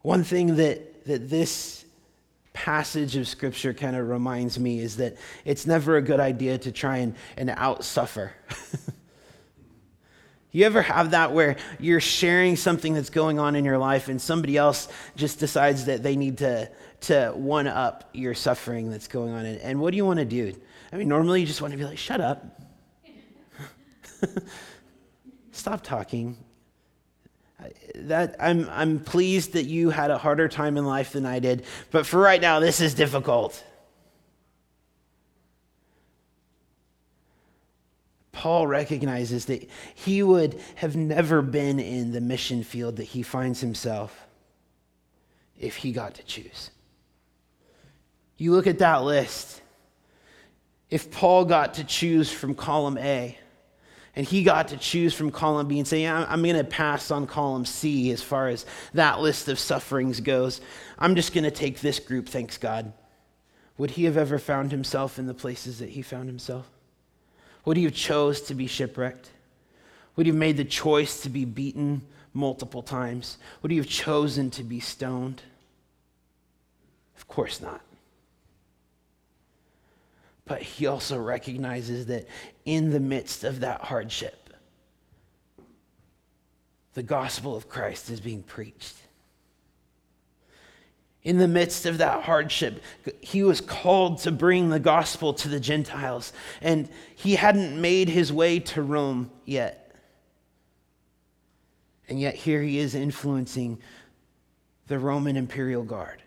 One 0.05 0.23
thing 0.23 0.57
that, 0.57 1.07
that 1.07 1.31
this 1.31 1.83
passage 2.53 3.17
of 3.17 3.27
Scripture 3.27 3.73
kind 3.73 3.97
of 3.97 4.07
reminds 4.07 4.59
me 4.59 4.79
is 4.79 4.99
that 4.99 5.17
it's 5.47 5.67
never 5.67 5.97
a 5.97 6.03
good 6.03 6.21
idea 6.21 6.59
to 6.59 6.71
try 6.71 6.99
and, 6.99 7.15
and 7.39 7.49
outsuffer. 7.49 8.31
You 10.55 10.65
ever 10.67 10.83
have 10.83 11.11
that 11.11 11.33
where 11.33 11.57
you're 11.81 11.99
sharing 11.99 12.55
something 12.55 12.95
that's 12.95 13.11
going 13.11 13.41
on 13.41 13.57
in 13.57 13.65
your 13.65 13.77
life 13.77 14.07
and 14.07 14.23
somebody 14.23 14.57
else 14.57 14.87
just 15.17 15.41
decides 15.41 15.87
that 15.87 16.05
they 16.05 16.15
need 16.15 16.39
to, 16.39 16.71
to 17.01 17.33
one 17.35 17.67
up 17.67 18.09
your 18.13 18.35
suffering 18.35 18.89
that's 18.89 19.09
going 19.09 19.35
on? 19.35 19.47
And, 19.47 19.61
and 19.63 19.81
what 19.81 19.91
do 19.91 19.97
you 19.97 20.07
want 20.07 20.21
to 20.21 20.25
do? 20.25 20.55
I 20.93 20.97
mean, 20.97 21.09
normally 21.09 21.41
you 21.41 21.47
just 21.49 21.61
want 21.61 21.73
to 21.73 21.77
be 21.77 21.85
like, 21.85 21.99
shut 21.99 22.21
up. 22.21 22.63
Stop 25.51 25.83
talking. 25.83 26.37
That 27.95 28.37
I'm, 28.41 28.69
I'm 28.71 29.01
pleased 29.01 29.53
that 29.53 29.65
you 29.65 29.91
had 29.91 30.11
a 30.11 30.19
harder 30.19 30.49
time 30.49 30.77
in 30.77 30.85
life 30.85 31.13
than 31.13 31.25
I 31.25 31.39
did, 31.39 31.65
but 31.91 32.07
for 32.07 32.19
right 32.19 32.41
now, 32.41 32.61
this 32.61 32.81
is 32.81 32.95
difficult. 32.95 33.63
Paul 38.33 38.67
recognizes 38.67 39.47
that 39.47 39.69
he 39.95 40.23
would 40.23 40.61
have 40.75 40.97
never 40.97 41.41
been 41.41 41.79
in 41.79 42.13
the 42.13 42.21
mission 42.21 42.63
field 42.65 42.97
that 42.97 43.05
he 43.05 43.23
finds 43.23 43.61
himself 43.61 44.27
if 45.59 45.77
he 45.77 45.93
got 45.93 46.15
to 46.17 46.23
choose. 46.25 46.71
You 48.37 48.53
look 48.53 48.67
at 48.67 48.81
that 48.81 49.05
list. 49.05 49.63
If 50.91 51.11
Paul 51.11 51.45
got 51.45 51.75
to 51.75 51.85
choose 51.85 52.31
from 52.31 52.55
column 52.55 52.99
A, 52.99 53.39
and 54.17 54.27
he 54.27 54.43
got 54.43 54.69
to 54.69 54.77
choose 54.77 55.13
from 55.13 55.31
column 55.31 55.67
B 55.67 55.79
and 55.79 55.89
say, 55.89 56.03
yeah, 56.03 56.25
I'm 56.29 56.43
going 56.43 56.57
to 56.57 56.65
pass 56.65 57.11
on 57.11 57.27
column 57.27 57.65
C 57.65 58.11
as 58.13 58.23
far 58.23 58.49
as 58.49 58.65
that 58.93 59.21
list 59.21 59.49
of 59.49 59.59
sufferings 59.59 60.21
goes. 60.21 60.61
I'm 60.99 61.17
just 61.17 61.35
going 61.35 61.45
to 61.45 61.51
take 61.51 61.81
this 61.81 61.99
group, 61.99 62.29
thanks 62.29 62.57
God. 62.57 62.93
Would 63.77 63.93
he 63.93 64.05
have 64.05 64.17
ever 64.17 64.39
found 64.39 64.71
himself 64.71 65.19
in 65.19 65.27
the 65.27 65.35
places 65.35 65.81
that 65.81 65.91
he 65.91 66.03
found 66.03 66.29
himself? 66.29 66.71
Would 67.65 67.77
he 67.77 67.85
have 67.85 67.95
chose 67.95 68.41
to 68.43 68.55
be 68.55 68.67
shipwrecked? 68.69 69.31
Would 70.15 70.27
he 70.27 70.31
have 70.31 70.39
made 70.39 70.59
the 70.59 70.65
choice 70.65 71.23
to 71.23 71.29
be 71.29 71.45
beaten 71.45 72.03
multiple 72.33 72.83
times? 72.83 73.39
Would 73.63 73.73
he 73.73 73.79
have 73.79 73.89
chosen 73.89 74.51
to 74.51 74.63
be 74.63 74.79
stoned? 74.79 75.43
Of 77.17 77.27
course 77.27 77.61
not. 77.61 77.81
But 80.47 80.63
he 80.63 80.87
also 80.87 81.19
recognizes 81.19 82.07
that 82.07 82.27
in 82.65 82.91
the 82.91 83.01
midst 83.01 83.45
of 83.45 83.61
that 83.61 83.81
hardship, 83.83 84.51
the 86.93 87.03
gospel 87.03 87.57
of 87.57 87.69
Christ 87.69 88.11
is 88.11 88.21
being 88.21 88.43
preached 88.43 88.97
in 91.25 91.39
the 91.39 91.49
midst 91.49 91.87
of 91.87 91.99
that 91.99 92.23
hardship, 92.23 92.83
he 93.21 93.43
was 93.43 93.61
called 93.63 94.19
to 94.19 94.31
bring 94.31 94.69
the 94.69 94.79
gospel 94.79 95.33
to 95.33 95.49
the 95.49 95.59
Gentiles, 95.59 96.35
and 96.61 96.89
he 97.17 97.35
hadn't 97.35 97.81
made 97.81 98.11
his 98.11 98.31
way 98.31 98.61
to 98.61 98.83
Rome 98.83 99.31
yet. 99.47 99.97
And 102.07 102.21
yet, 102.21 102.35
here 102.35 102.61
he 102.61 102.79
is 102.79 102.95
influencing 102.95 103.79
the 104.87 104.99
Roman 104.99 105.39
imperial 105.39 105.83
guard. 105.83 106.23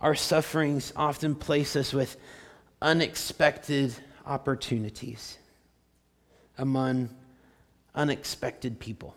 Our 0.00 0.14
sufferings 0.14 0.92
often 0.94 1.34
place 1.34 1.74
us 1.74 1.92
with 1.92 2.16
unexpected 2.80 3.94
opportunities 4.24 5.38
among 6.56 7.10
unexpected 7.94 8.78
people. 8.78 9.16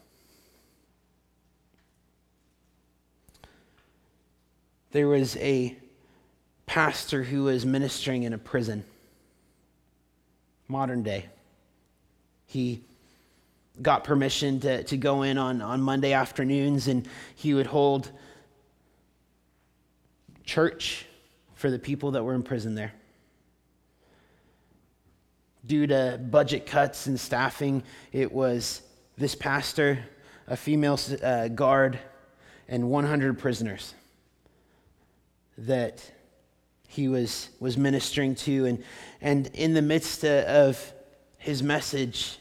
There 4.91 5.07
was 5.07 5.37
a 5.37 5.77
pastor 6.65 7.23
who 7.23 7.43
was 7.43 7.65
ministering 7.65 8.23
in 8.23 8.33
a 8.33 8.37
prison, 8.37 8.83
modern 10.67 11.03
day. 11.03 11.27
He 12.47 12.81
got 13.81 14.03
permission 14.03 14.59
to, 14.61 14.83
to 14.83 14.97
go 14.97 15.21
in 15.21 15.37
on, 15.37 15.61
on 15.61 15.81
Monday 15.81 16.13
afternoons 16.13 16.87
and 16.87 17.07
he 17.35 17.53
would 17.53 17.67
hold 17.67 18.11
church 20.51 21.05
for 21.55 21.71
the 21.71 21.79
people 21.79 22.11
that 22.11 22.23
were 22.23 22.33
in 22.33 22.43
prison 22.43 22.75
there 22.75 22.91
due 25.65 25.87
to 25.87 26.19
budget 26.29 26.65
cuts 26.65 27.07
and 27.07 27.19
staffing, 27.19 27.83
it 28.11 28.31
was 28.31 28.81
this 29.17 29.35
pastor, 29.35 29.99
a 30.47 30.57
female 30.57 30.99
uh, 31.23 31.47
guard, 31.47 31.99
and 32.67 32.89
100 32.89 33.37
prisoners 33.37 33.93
that 35.57 36.03
he 36.87 37.07
was, 37.07 37.49
was 37.59 37.77
ministering 37.77 38.35
to. 38.35 38.65
And, 38.65 38.83
and 39.21 39.47
in 39.53 39.73
the 39.73 39.81
midst 39.81 40.25
of 40.25 40.93
his 41.37 41.61
message, 41.61 42.37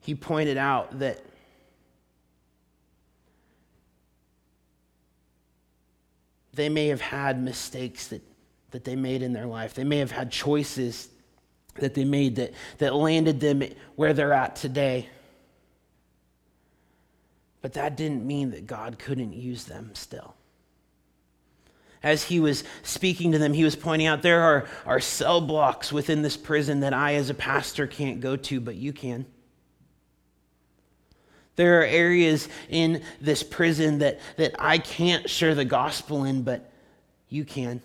he 0.00 0.14
pointed 0.14 0.56
out 0.56 0.98
that 1.00 1.20
they 6.54 6.68
may 6.68 6.88
have 6.88 7.00
had 7.00 7.42
mistakes 7.42 8.08
that, 8.08 8.22
that 8.70 8.84
they 8.84 8.96
made 8.96 9.22
in 9.22 9.32
their 9.32 9.46
life. 9.46 9.74
They 9.74 9.84
may 9.84 9.98
have 9.98 10.10
had 10.10 10.30
choices 10.30 11.08
that 11.76 11.94
they 11.94 12.04
made 12.04 12.36
that, 12.36 12.52
that 12.78 12.94
landed 12.94 13.40
them 13.40 13.62
where 13.96 14.12
they're 14.12 14.32
at 14.32 14.56
today. 14.56 15.08
But 17.62 17.72
that 17.74 17.96
didn't 17.96 18.26
mean 18.26 18.50
that 18.50 18.66
God 18.66 18.98
couldn't 18.98 19.32
use 19.32 19.64
them 19.64 19.90
still. 19.94 20.34
As 22.02 22.24
he 22.24 22.38
was 22.38 22.64
speaking 22.82 23.32
to 23.32 23.38
them, 23.38 23.54
he 23.54 23.64
was 23.64 23.74
pointing 23.74 24.06
out 24.06 24.20
there 24.20 24.42
are, 24.42 24.68
are 24.84 25.00
cell 25.00 25.40
blocks 25.40 25.90
within 25.90 26.20
this 26.20 26.36
prison 26.36 26.80
that 26.80 26.92
I, 26.92 27.14
as 27.14 27.30
a 27.30 27.34
pastor, 27.34 27.86
can't 27.86 28.20
go 28.20 28.36
to, 28.36 28.60
but 28.60 28.74
you 28.74 28.92
can. 28.92 29.24
There 31.56 31.80
are 31.80 31.84
areas 31.84 32.48
in 32.68 33.02
this 33.20 33.42
prison 33.42 33.98
that, 33.98 34.20
that 34.36 34.54
I 34.58 34.78
can't 34.78 35.28
share 35.30 35.54
the 35.54 35.64
gospel 35.64 36.24
in, 36.24 36.42
but 36.42 36.70
you 37.28 37.44
can. 37.44 37.80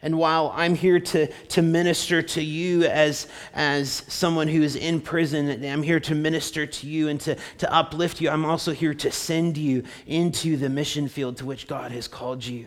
And 0.00 0.16
while 0.16 0.52
I'm 0.54 0.76
here 0.76 1.00
to, 1.00 1.26
to 1.26 1.62
minister 1.62 2.22
to 2.22 2.42
you 2.42 2.84
as, 2.84 3.26
as 3.52 4.04
someone 4.06 4.46
who 4.46 4.62
is 4.62 4.76
in 4.76 5.00
prison, 5.00 5.64
I'm 5.64 5.82
here 5.82 5.98
to 6.00 6.14
minister 6.14 6.66
to 6.66 6.86
you 6.86 7.08
and 7.08 7.20
to, 7.22 7.36
to 7.58 7.72
uplift 7.72 8.20
you, 8.20 8.30
I'm 8.30 8.44
also 8.44 8.72
here 8.72 8.94
to 8.94 9.10
send 9.10 9.56
you 9.56 9.82
into 10.06 10.56
the 10.56 10.68
mission 10.68 11.08
field 11.08 11.38
to 11.38 11.46
which 11.46 11.66
God 11.66 11.90
has 11.90 12.06
called 12.06 12.44
you. 12.44 12.66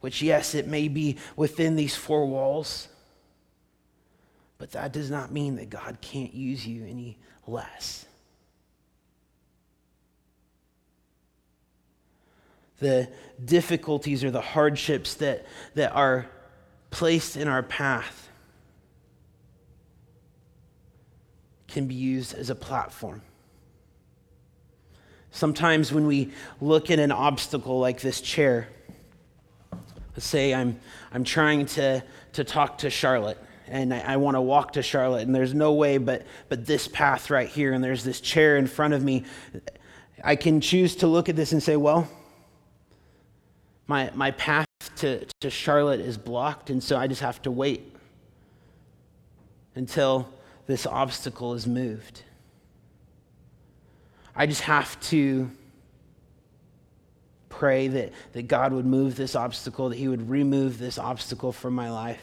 Which, 0.00 0.22
yes, 0.22 0.54
it 0.54 0.68
may 0.68 0.86
be 0.86 1.16
within 1.34 1.74
these 1.74 1.96
four 1.96 2.24
walls, 2.26 2.86
but 4.58 4.70
that 4.72 4.92
does 4.92 5.10
not 5.10 5.32
mean 5.32 5.56
that 5.56 5.70
God 5.70 5.98
can't 6.00 6.32
use 6.32 6.64
you 6.64 6.84
any 6.84 7.18
less. 7.48 8.06
The 12.78 13.08
difficulties 13.44 14.22
or 14.22 14.30
the 14.30 14.40
hardships 14.40 15.14
that, 15.14 15.46
that 15.74 15.92
are 15.92 16.26
placed 16.90 17.36
in 17.36 17.48
our 17.48 17.62
path 17.62 18.28
can 21.66 21.86
be 21.86 21.94
used 21.94 22.34
as 22.34 22.50
a 22.50 22.54
platform. 22.54 23.22
Sometimes 25.30 25.92
when 25.92 26.06
we 26.06 26.32
look 26.60 26.90
at 26.90 26.98
an 26.98 27.12
obstacle 27.12 27.78
like 27.78 28.00
this 28.00 28.20
chair, 28.20 28.68
let's 30.14 30.26
say 30.26 30.54
I'm, 30.54 30.80
I'm 31.12 31.24
trying 31.24 31.66
to, 31.66 32.02
to 32.34 32.44
talk 32.44 32.78
to 32.78 32.90
Charlotte 32.90 33.38
and 33.70 33.92
I, 33.92 34.00
I 34.00 34.16
want 34.16 34.36
to 34.36 34.40
walk 34.40 34.72
to 34.72 34.82
Charlotte, 34.82 35.26
and 35.26 35.34
there's 35.34 35.54
no 35.54 35.72
way 35.72 35.98
but, 35.98 36.26
but 36.48 36.66
this 36.66 36.88
path 36.88 37.30
right 37.30 37.48
here, 37.48 37.72
and 37.72 37.82
there's 37.82 38.04
this 38.04 38.20
chair 38.20 38.56
in 38.56 38.66
front 38.66 38.94
of 38.94 39.02
me. 39.02 39.24
I 40.22 40.36
can 40.36 40.60
choose 40.60 40.96
to 40.96 41.06
look 41.06 41.28
at 41.28 41.36
this 41.36 41.52
and 41.52 41.62
say, 41.62 41.76
well, 41.76 42.08
my, 43.86 44.10
my 44.14 44.30
path 44.32 44.66
to, 44.96 45.24
to 45.40 45.50
Charlotte 45.50 46.00
is 46.00 46.18
blocked, 46.18 46.70
and 46.70 46.82
so 46.82 46.96
I 46.96 47.06
just 47.06 47.22
have 47.22 47.40
to 47.42 47.50
wait 47.50 47.94
until 49.74 50.28
this 50.66 50.86
obstacle 50.86 51.54
is 51.54 51.66
moved. 51.66 52.22
I 54.34 54.46
just 54.46 54.62
have 54.62 55.00
to 55.08 55.50
pray 57.48 57.88
that, 57.88 58.12
that 58.32 58.46
God 58.46 58.72
would 58.72 58.86
move 58.86 59.16
this 59.16 59.34
obstacle, 59.34 59.88
that 59.88 59.96
He 59.96 60.06
would 60.06 60.28
remove 60.28 60.78
this 60.78 60.98
obstacle 60.98 61.52
from 61.52 61.74
my 61.74 61.90
life. 61.90 62.20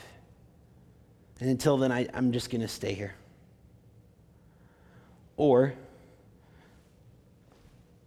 And 1.40 1.50
until 1.50 1.78
then, 1.78 1.92
I, 1.92 2.08
I'm 2.14 2.32
just 2.32 2.50
going 2.50 2.62
to 2.62 2.68
stay 2.68 2.94
here. 2.94 3.16
Or 5.38 5.74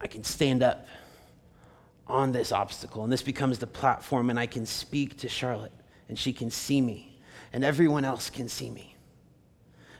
I 0.01 0.07
can 0.07 0.25
stand 0.25 0.63
up 0.63 0.87
on 2.07 2.33
this 2.33 2.53
obstacle, 2.53 3.05
and 3.05 3.13
this 3.13 3.23
becomes 3.23 3.59
the 3.59 3.67
platform, 3.67 4.31
and 4.31 4.41
I 4.41 4.47
can 4.47 4.65
speak 4.65 5.19
to 5.19 5.29
Charlotte, 5.29 5.73
and 6.09 6.19
she 6.19 6.33
can 6.33 6.51
see 6.51 6.81
me, 6.81 7.19
and 7.53 7.65
everyone 7.65 8.05
else 8.05 8.31
can 8.31 8.49
see 8.49 8.71
me. 8.71 8.95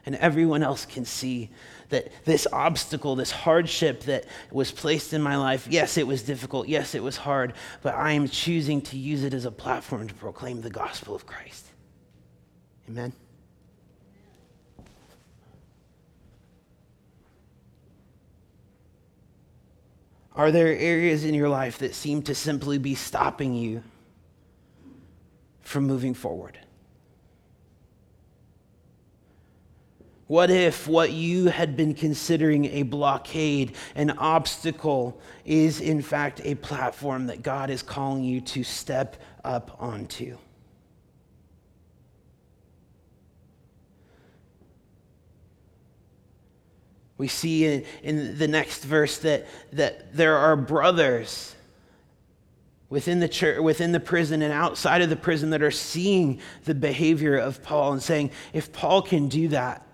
And 0.07 0.17
everyone 0.17 0.63
else 0.63 0.87
can 0.87 1.05
see 1.05 1.51
that 1.91 2.11
this 2.25 2.47
obstacle, 2.51 3.15
this 3.15 3.31
hardship 3.31 4.05
that 4.05 4.25
was 4.51 4.73
placed 4.73 5.13
in 5.13 5.21
my 5.21 5.37
life, 5.37 5.67
yes, 5.69 5.99
it 5.99 6.07
was 6.07 6.23
difficult. 6.23 6.67
Yes, 6.67 6.95
it 6.95 7.03
was 7.03 7.19
hard. 7.19 7.53
But 7.83 7.95
I 7.95 8.13
am 8.13 8.27
choosing 8.27 8.81
to 8.83 8.97
use 8.97 9.23
it 9.23 9.35
as 9.35 9.45
a 9.45 9.51
platform 9.51 10.09
to 10.09 10.15
proclaim 10.15 10.63
the 10.63 10.71
gospel 10.71 11.15
of 11.15 11.27
Christ. 11.27 11.67
Amen. 12.89 13.13
Are 20.35 20.51
there 20.51 20.69
areas 20.69 21.25
in 21.25 21.35
your 21.35 21.49
life 21.49 21.79
that 21.79 21.95
seem 21.95 22.23
to 22.23 22.35
simply 22.35 22.79
be 22.79 22.95
stopping 22.95 23.55
you 23.55 23.83
from 25.63 25.85
moving 25.85 26.15
forward? 26.15 26.59
What 30.29 30.51
if 30.51 30.87
what 30.87 31.11
you 31.11 31.47
had 31.47 31.77
been 31.77 31.93
considering 31.93 32.67
a 32.67 32.85
blockade, 32.85 33.75
an 33.95 34.11
obstacle, 34.11 35.21
is 35.45 35.81
in 35.81 36.03
fact 36.03 36.41
a 36.45 36.55
platform 36.55 37.27
that 37.27 37.43
God 37.43 37.69
is 37.69 37.83
calling 37.83 38.23
you 38.25 38.41
to 38.43 38.63
step 38.63 39.17
up 39.43 39.77
onto? 39.81 40.39
We 47.19 47.27
see 47.29 47.67
in, 47.67 47.85
in 48.03 48.39
the 48.39 48.49
next 48.49 48.85
verse 48.85 49.19
that, 49.19 49.47
that 49.73 50.17
there 50.17 50.37
are 50.37 50.57
brothers 50.57 51.55
within 52.89 53.19
the 53.19 53.29
church, 53.29 53.59
within 53.61 53.93
the 53.93 54.01
prison 54.01 54.41
and 54.41 54.53
outside 54.53 55.03
of 55.03 55.11
the 55.11 55.17
prison 55.17 55.51
that 55.51 55.61
are 55.61 55.71
seeing 55.71 56.41
the 56.65 56.75
behavior 56.75 57.37
of 57.37 57.63
Paul 57.63 57.93
and 57.93 58.03
saying, 58.03 58.31
if 58.53 58.73
Paul 58.73 59.03
can 59.03 59.29
do 59.29 59.49
that, 59.49 59.85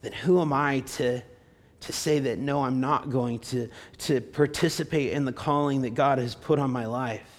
then 0.00 0.12
who 0.12 0.40
am 0.40 0.52
I 0.52 0.80
to, 0.80 1.22
to 1.80 1.92
say 1.92 2.18
that 2.20 2.38
no, 2.38 2.62
I'm 2.64 2.80
not 2.80 3.10
going 3.10 3.38
to, 3.40 3.68
to 3.98 4.20
participate 4.20 5.12
in 5.12 5.24
the 5.24 5.32
calling 5.32 5.82
that 5.82 5.94
God 5.94 6.18
has 6.18 6.34
put 6.34 6.58
on 6.58 6.70
my 6.70 6.86
life? 6.86 7.35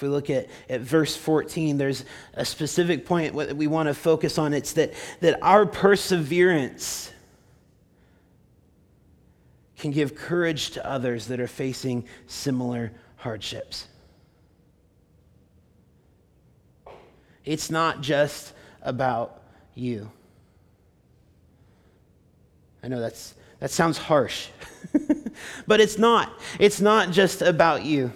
If 0.00 0.04
we 0.04 0.08
look 0.08 0.30
at, 0.30 0.46
at 0.70 0.80
verse 0.80 1.14
14, 1.14 1.76
there's 1.76 2.06
a 2.32 2.46
specific 2.46 3.04
point 3.04 3.36
that 3.36 3.54
we 3.54 3.66
want 3.66 3.86
to 3.86 3.92
focus 3.92 4.38
on. 4.38 4.54
It's 4.54 4.72
that, 4.72 4.94
that 5.20 5.38
our 5.42 5.66
perseverance 5.66 7.12
can 9.76 9.90
give 9.90 10.14
courage 10.14 10.70
to 10.70 10.86
others 10.88 11.26
that 11.26 11.38
are 11.38 11.46
facing 11.46 12.06
similar 12.26 12.92
hardships. 13.16 13.88
It's 17.44 17.70
not 17.70 18.00
just 18.00 18.54
about 18.80 19.42
you. 19.74 20.10
I 22.82 22.88
know 22.88 23.00
that's, 23.00 23.34
that 23.58 23.70
sounds 23.70 23.98
harsh, 23.98 24.48
but 25.66 25.78
it's 25.78 25.98
not. 25.98 26.32
It's 26.58 26.80
not 26.80 27.10
just 27.10 27.42
about 27.42 27.84
you. 27.84 28.12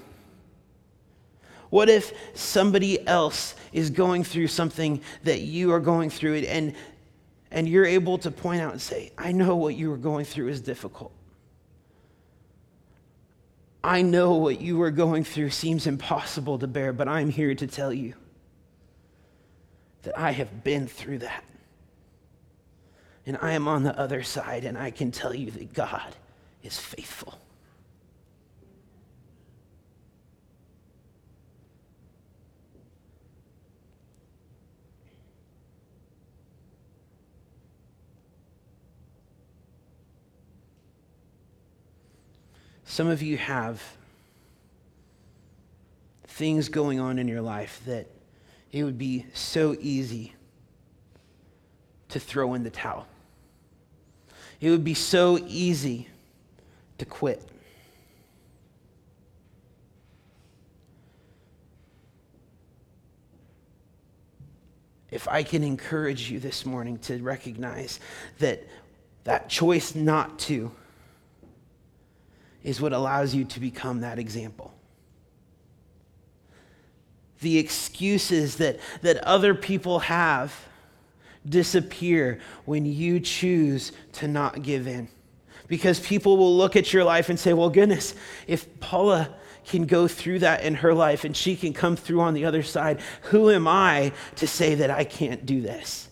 What 1.74 1.88
if 1.88 2.12
somebody 2.34 3.04
else 3.04 3.56
is 3.72 3.90
going 3.90 4.22
through 4.22 4.46
something 4.46 5.00
that 5.24 5.40
you 5.40 5.72
are 5.72 5.80
going 5.80 6.08
through 6.08 6.36
and, 6.36 6.72
and 7.50 7.68
you're 7.68 7.84
able 7.84 8.16
to 8.18 8.30
point 8.30 8.60
out 8.60 8.70
and 8.70 8.80
say, 8.80 9.10
I 9.18 9.32
know 9.32 9.56
what 9.56 9.74
you 9.74 9.90
are 9.90 9.96
going 9.96 10.24
through 10.24 10.50
is 10.50 10.60
difficult. 10.60 11.10
I 13.82 14.02
know 14.02 14.34
what 14.34 14.60
you 14.60 14.80
are 14.82 14.92
going 14.92 15.24
through 15.24 15.50
seems 15.50 15.88
impossible 15.88 16.60
to 16.60 16.68
bear, 16.68 16.92
but 16.92 17.08
I'm 17.08 17.28
here 17.28 17.56
to 17.56 17.66
tell 17.66 17.92
you 17.92 18.14
that 20.02 20.16
I 20.16 20.30
have 20.30 20.62
been 20.62 20.86
through 20.86 21.18
that. 21.18 21.42
And 23.26 23.36
I 23.42 23.54
am 23.54 23.66
on 23.66 23.82
the 23.82 23.98
other 23.98 24.22
side, 24.22 24.64
and 24.64 24.78
I 24.78 24.92
can 24.92 25.10
tell 25.10 25.34
you 25.34 25.50
that 25.50 25.72
God 25.72 26.14
is 26.62 26.78
faithful. 26.78 27.36
Some 42.94 43.08
of 43.08 43.22
you 43.22 43.36
have 43.38 43.82
things 46.28 46.68
going 46.68 47.00
on 47.00 47.18
in 47.18 47.26
your 47.26 47.40
life 47.40 47.80
that 47.86 48.06
it 48.70 48.84
would 48.84 48.98
be 48.98 49.26
so 49.34 49.74
easy 49.80 50.32
to 52.10 52.20
throw 52.20 52.54
in 52.54 52.62
the 52.62 52.70
towel. 52.70 53.08
It 54.60 54.70
would 54.70 54.84
be 54.84 54.94
so 54.94 55.40
easy 55.48 56.06
to 56.98 57.04
quit. 57.04 57.42
If 65.10 65.26
I 65.26 65.42
can 65.42 65.64
encourage 65.64 66.30
you 66.30 66.38
this 66.38 66.64
morning 66.64 66.98
to 66.98 67.20
recognize 67.20 67.98
that 68.38 68.62
that 69.24 69.48
choice 69.48 69.96
not 69.96 70.38
to 70.38 70.70
is 72.64 72.80
what 72.80 72.92
allows 72.92 73.34
you 73.34 73.44
to 73.44 73.60
become 73.60 74.00
that 74.00 74.18
example. 74.18 74.74
The 77.40 77.58
excuses 77.58 78.56
that, 78.56 78.80
that 79.02 79.18
other 79.18 79.54
people 79.54 80.00
have 80.00 80.52
disappear 81.46 82.40
when 82.64 82.86
you 82.86 83.20
choose 83.20 83.92
to 84.12 84.26
not 84.26 84.62
give 84.62 84.86
in. 84.86 85.08
Because 85.68 86.00
people 86.00 86.36
will 86.36 86.56
look 86.56 86.74
at 86.74 86.92
your 86.92 87.04
life 87.04 87.28
and 87.28 87.38
say, 87.38 87.52
well, 87.52 87.70
goodness, 87.70 88.14
if 88.46 88.80
Paula 88.80 89.34
can 89.66 89.86
go 89.86 90.08
through 90.08 90.40
that 90.40 90.62
in 90.62 90.74
her 90.76 90.94
life 90.94 91.24
and 91.24 91.36
she 91.36 91.56
can 91.56 91.72
come 91.72 91.96
through 91.96 92.20
on 92.20 92.34
the 92.34 92.44
other 92.44 92.62
side, 92.62 93.00
who 93.22 93.50
am 93.50 93.66
I 93.66 94.12
to 94.36 94.46
say 94.46 94.74
that 94.76 94.90
I 94.90 95.04
can't 95.04 95.44
do 95.44 95.60
this? 95.60 96.08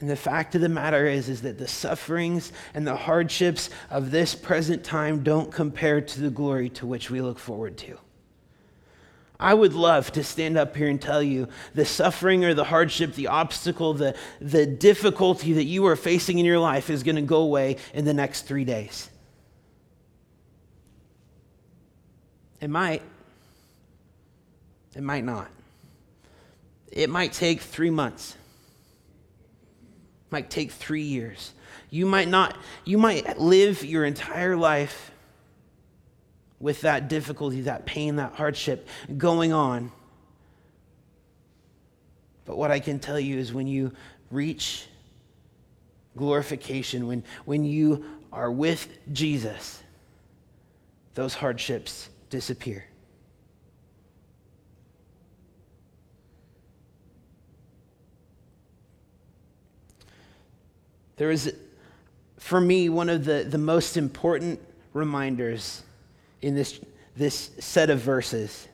And 0.00 0.08
the 0.08 0.16
fact 0.16 0.54
of 0.54 0.60
the 0.60 0.68
matter 0.68 1.06
is, 1.06 1.28
is 1.28 1.42
that 1.42 1.58
the 1.58 1.66
sufferings 1.66 2.52
and 2.72 2.86
the 2.86 2.94
hardships 2.94 3.68
of 3.90 4.10
this 4.10 4.34
present 4.34 4.84
time 4.84 5.24
don't 5.24 5.50
compare 5.50 6.00
to 6.00 6.20
the 6.20 6.30
glory 6.30 6.68
to 6.70 6.86
which 6.86 7.10
we 7.10 7.20
look 7.20 7.38
forward 7.38 7.76
to. 7.78 7.98
I 9.40 9.54
would 9.54 9.74
love 9.74 10.10
to 10.12 10.24
stand 10.24 10.56
up 10.56 10.76
here 10.76 10.88
and 10.88 11.00
tell 11.00 11.22
you 11.22 11.48
the 11.74 11.84
suffering 11.84 12.44
or 12.44 12.54
the 12.54 12.64
hardship, 12.64 13.14
the 13.14 13.28
obstacle, 13.28 13.94
the, 13.94 14.16
the 14.40 14.66
difficulty 14.66 15.52
that 15.54 15.64
you 15.64 15.86
are 15.86 15.96
facing 15.96 16.38
in 16.38 16.44
your 16.44 16.58
life 16.58 16.90
is 16.90 17.02
going 17.02 17.16
to 17.16 17.22
go 17.22 17.42
away 17.42 17.76
in 17.94 18.04
the 18.04 18.14
next 18.14 18.42
three 18.42 18.64
days. 18.64 19.08
It 22.60 22.70
might. 22.70 23.02
It 24.96 25.02
might 25.02 25.24
not. 25.24 25.48
It 26.90 27.08
might 27.08 27.32
take 27.32 27.60
three 27.60 27.90
months 27.90 28.34
might 30.30 30.50
take 30.50 30.70
three 30.70 31.02
years. 31.02 31.52
You 31.90 32.06
might 32.06 32.28
not, 32.28 32.56
you 32.84 32.98
might 32.98 33.38
live 33.38 33.84
your 33.84 34.04
entire 34.04 34.56
life 34.56 35.10
with 36.60 36.82
that 36.82 37.08
difficulty, 37.08 37.62
that 37.62 37.86
pain, 37.86 38.16
that 38.16 38.34
hardship 38.34 38.88
going 39.16 39.52
on. 39.52 39.92
But 42.44 42.56
what 42.56 42.70
I 42.70 42.80
can 42.80 42.98
tell 42.98 43.20
you 43.20 43.38
is 43.38 43.52
when 43.52 43.66
you 43.66 43.92
reach 44.30 44.86
glorification, 46.16 47.06
when, 47.06 47.22
when 47.44 47.64
you 47.64 48.04
are 48.32 48.50
with 48.50 48.88
Jesus, 49.12 49.82
those 51.14 51.34
hardships 51.34 52.08
disappear. 52.30 52.84
There 61.18 61.32
is, 61.32 61.52
for 62.38 62.60
me, 62.60 62.88
one 62.88 63.08
of 63.08 63.24
the, 63.24 63.44
the 63.46 63.58
most 63.58 63.96
important 63.96 64.60
reminders 64.92 65.82
in 66.40 66.54
this, 66.54 66.80
this 67.16 67.50
set 67.58 67.90
of 67.90 68.00
verses 68.00 68.68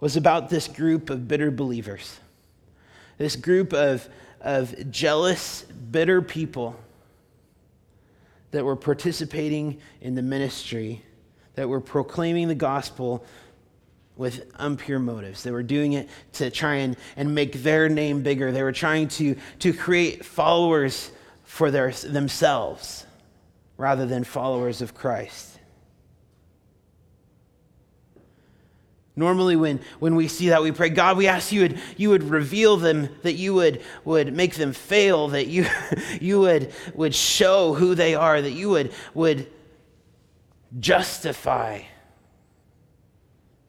was 0.00 0.16
about 0.16 0.50
this 0.50 0.66
group 0.66 1.08
of 1.08 1.28
bitter 1.28 1.50
believers. 1.50 2.18
This 3.18 3.36
group 3.36 3.72
of, 3.72 4.08
of 4.40 4.90
jealous, 4.90 5.62
bitter 5.62 6.20
people 6.20 6.74
that 8.50 8.64
were 8.64 8.76
participating 8.76 9.80
in 10.00 10.16
the 10.16 10.22
ministry, 10.22 11.02
that 11.54 11.68
were 11.68 11.80
proclaiming 11.80 12.48
the 12.48 12.54
gospel 12.54 13.24
with 14.20 14.44
impure 14.60 14.98
motives. 14.98 15.42
They 15.42 15.50
were 15.50 15.62
doing 15.62 15.94
it 15.94 16.06
to 16.34 16.50
try 16.50 16.74
and, 16.74 16.94
and 17.16 17.34
make 17.34 17.62
their 17.62 17.88
name 17.88 18.22
bigger. 18.22 18.52
They 18.52 18.62
were 18.62 18.70
trying 18.70 19.08
to, 19.08 19.34
to 19.60 19.72
create 19.72 20.26
followers 20.26 21.10
for 21.42 21.70
their, 21.70 21.90
themselves 21.90 23.06
rather 23.78 24.04
than 24.04 24.24
followers 24.24 24.82
of 24.82 24.92
Christ. 24.92 25.58
Normally, 29.16 29.56
when, 29.56 29.80
when 30.00 30.14
we 30.16 30.28
see 30.28 30.50
that, 30.50 30.62
we 30.62 30.70
pray, 30.70 30.90
God, 30.90 31.16
we 31.16 31.26
ask 31.26 31.50
you 31.50 31.62
would, 31.62 31.80
you 31.96 32.10
would 32.10 32.24
reveal 32.24 32.76
them, 32.76 33.08
that 33.22 33.34
you 33.34 33.54
would, 33.54 33.80
would 34.04 34.34
make 34.34 34.54
them 34.54 34.74
fail, 34.74 35.28
that 35.28 35.46
you, 35.46 35.64
you 36.20 36.40
would, 36.40 36.74
would 36.92 37.14
show 37.14 37.72
who 37.72 37.94
they 37.94 38.14
are, 38.14 38.42
that 38.42 38.52
you 38.52 38.68
would, 38.68 38.92
would 39.14 39.46
justify 40.78 41.80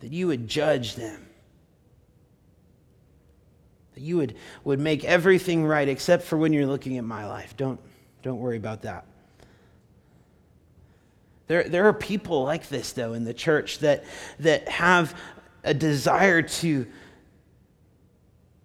that 0.02 0.12
you 0.12 0.28
would 0.28 0.48
judge 0.48 0.96
them. 0.96 1.28
That 3.94 4.02
you 4.02 4.18
would, 4.18 4.36
would 4.64 4.80
make 4.80 5.04
everything 5.04 5.64
right 5.66 5.88
except 5.88 6.24
for 6.24 6.38
when 6.38 6.54
you're 6.54 6.66
looking 6.66 6.98
at 6.98 7.04
my 7.04 7.26
life. 7.28 7.56
Don't, 7.56 7.80
don't 8.24 8.40
worry 8.40 8.58
about 8.58 8.82
that. 8.82 9.06
There, 11.48 11.64
there 11.64 11.86
are 11.88 11.94
people 11.94 12.44
like 12.44 12.70
this, 12.70 12.94
though, 12.94 13.14
in 13.14 13.24
the 13.26 13.34
church 13.34 13.80
that, 13.80 14.06
that 14.40 14.68
have 14.70 15.18
a 15.64 15.74
desire 15.74 16.42
to 16.42 16.88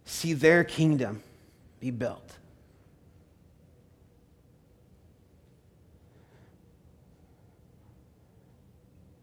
see 0.04 0.32
their 0.32 0.64
kingdom 0.64 1.22
be 1.80 1.90
built. 1.90 2.22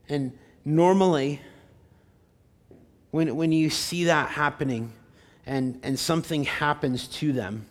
And 0.09 0.37
normally, 0.65 1.41
when, 3.13 3.35
when 3.35 3.51
you 3.51 3.69
see 3.69 4.05
that 4.05 4.29
happening 4.29 4.91
and, 5.45 5.79
and 5.83 5.99
something 5.99 6.45
happens 6.45 7.07
to 7.07 7.31
them, 7.31 7.67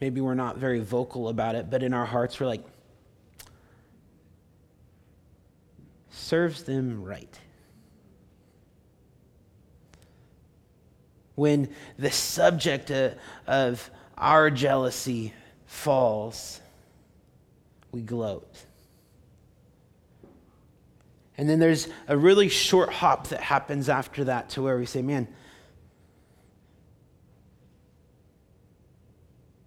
maybe 0.00 0.20
we're 0.20 0.34
not 0.34 0.58
very 0.58 0.80
vocal 0.80 1.28
about 1.28 1.54
it, 1.54 1.70
but 1.70 1.84
in 1.84 1.94
our 1.94 2.04
hearts 2.04 2.40
we're 2.40 2.48
like, 2.48 2.64
serves 6.10 6.64
them 6.64 7.04
right. 7.04 7.38
When 11.36 11.72
the 12.00 12.10
subject 12.10 12.90
of, 12.90 13.14
of 13.46 13.90
our 14.18 14.50
jealousy 14.50 15.34
falls, 15.66 16.60
we 17.92 18.00
gloat. 18.00 18.65
And 21.38 21.48
then 21.48 21.58
there's 21.58 21.88
a 22.08 22.16
really 22.16 22.48
short 22.48 22.92
hop 22.92 23.28
that 23.28 23.40
happens 23.40 23.88
after 23.88 24.24
that 24.24 24.50
to 24.50 24.62
where 24.62 24.78
we 24.78 24.86
say, 24.86 25.02
man, 25.02 25.28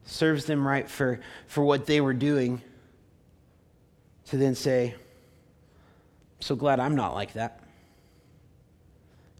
serves 0.05 0.45
them 0.45 0.67
right 0.67 0.89
for, 0.89 1.19
for 1.47 1.63
what 1.63 1.85
they 1.85 2.01
were 2.01 2.13
doing 2.13 2.61
to 4.27 4.37
then 4.37 4.55
say, 4.55 4.95
so 6.39 6.55
glad 6.55 6.79
I'm 6.79 6.95
not 6.95 7.13
like 7.13 7.33
that. 7.33 7.61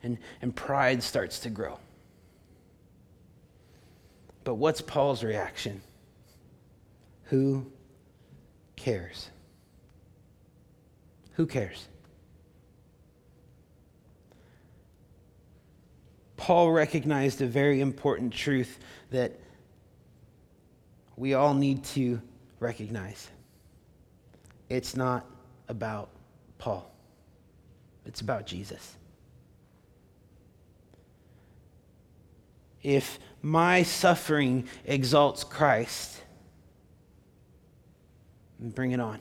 And, 0.04 0.18
and 0.42 0.56
pride 0.56 1.02
starts 1.02 1.40
to 1.42 1.50
grow. 1.50 1.80
But 4.44 4.56
what's 4.56 4.82
Paul's 4.82 5.24
reaction? 5.24 5.82
Who 7.26 7.72
cares? 8.76 9.30
Who 11.34 11.46
cares? 11.46 11.88
Paul 16.50 16.72
recognized 16.72 17.42
a 17.42 17.46
very 17.46 17.80
important 17.80 18.34
truth 18.34 18.80
that 19.12 19.40
we 21.16 21.36
all 21.36 21.54
need 21.54 21.84
to 21.84 22.20
recognize. 22.60 23.30
It's 24.68 24.96
not 24.96 25.28
about 25.68 26.10
Paul, 26.58 26.92
it's 28.04 28.22
about 28.22 28.48
Jesus. 28.48 28.96
If 32.82 33.20
my 33.44 33.84
suffering 33.84 34.68
exalts 34.86 35.44
Christ, 35.44 36.20
bring 38.60 38.94
it 38.94 39.00
on. 39.00 39.20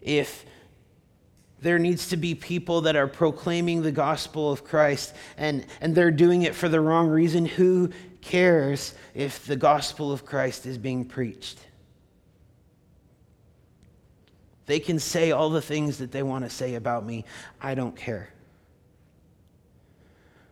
If 0.00 0.44
there 1.64 1.78
needs 1.78 2.08
to 2.08 2.18
be 2.18 2.34
people 2.34 2.82
that 2.82 2.94
are 2.94 3.08
proclaiming 3.08 3.80
the 3.80 3.90
gospel 3.90 4.52
of 4.52 4.64
Christ 4.64 5.14
and, 5.38 5.64
and 5.80 5.94
they're 5.94 6.10
doing 6.10 6.42
it 6.42 6.54
for 6.54 6.68
the 6.68 6.78
wrong 6.78 7.08
reason. 7.08 7.46
Who 7.46 7.90
cares 8.20 8.94
if 9.14 9.46
the 9.46 9.56
gospel 9.56 10.12
of 10.12 10.26
Christ 10.26 10.66
is 10.66 10.76
being 10.76 11.06
preached? 11.06 11.58
They 14.66 14.78
can 14.78 14.98
say 14.98 15.32
all 15.32 15.48
the 15.48 15.62
things 15.62 15.98
that 15.98 16.12
they 16.12 16.22
want 16.22 16.44
to 16.44 16.50
say 16.50 16.74
about 16.74 17.06
me. 17.06 17.24
I 17.62 17.74
don't 17.74 17.96
care. 17.96 18.28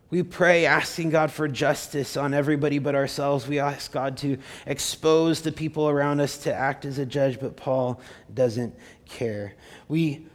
We 0.08 0.22
pray 0.22 0.64
asking 0.64 1.10
God 1.10 1.30
for 1.30 1.46
justice 1.46 2.16
on 2.16 2.32
everybody 2.32 2.78
but 2.78 2.94
ourselves. 2.94 3.46
We 3.46 3.58
ask 3.58 3.92
God 3.92 4.16
to 4.18 4.38
expose 4.66 5.42
the 5.42 5.52
people 5.52 5.90
around 5.90 6.20
us 6.20 6.38
to 6.38 6.54
act 6.54 6.86
as 6.86 6.98
a 6.98 7.06
judge, 7.06 7.38
but 7.38 7.56
Paul 7.56 8.00
doesn't 8.32 8.74
care. 9.04 9.54
We 9.88 10.26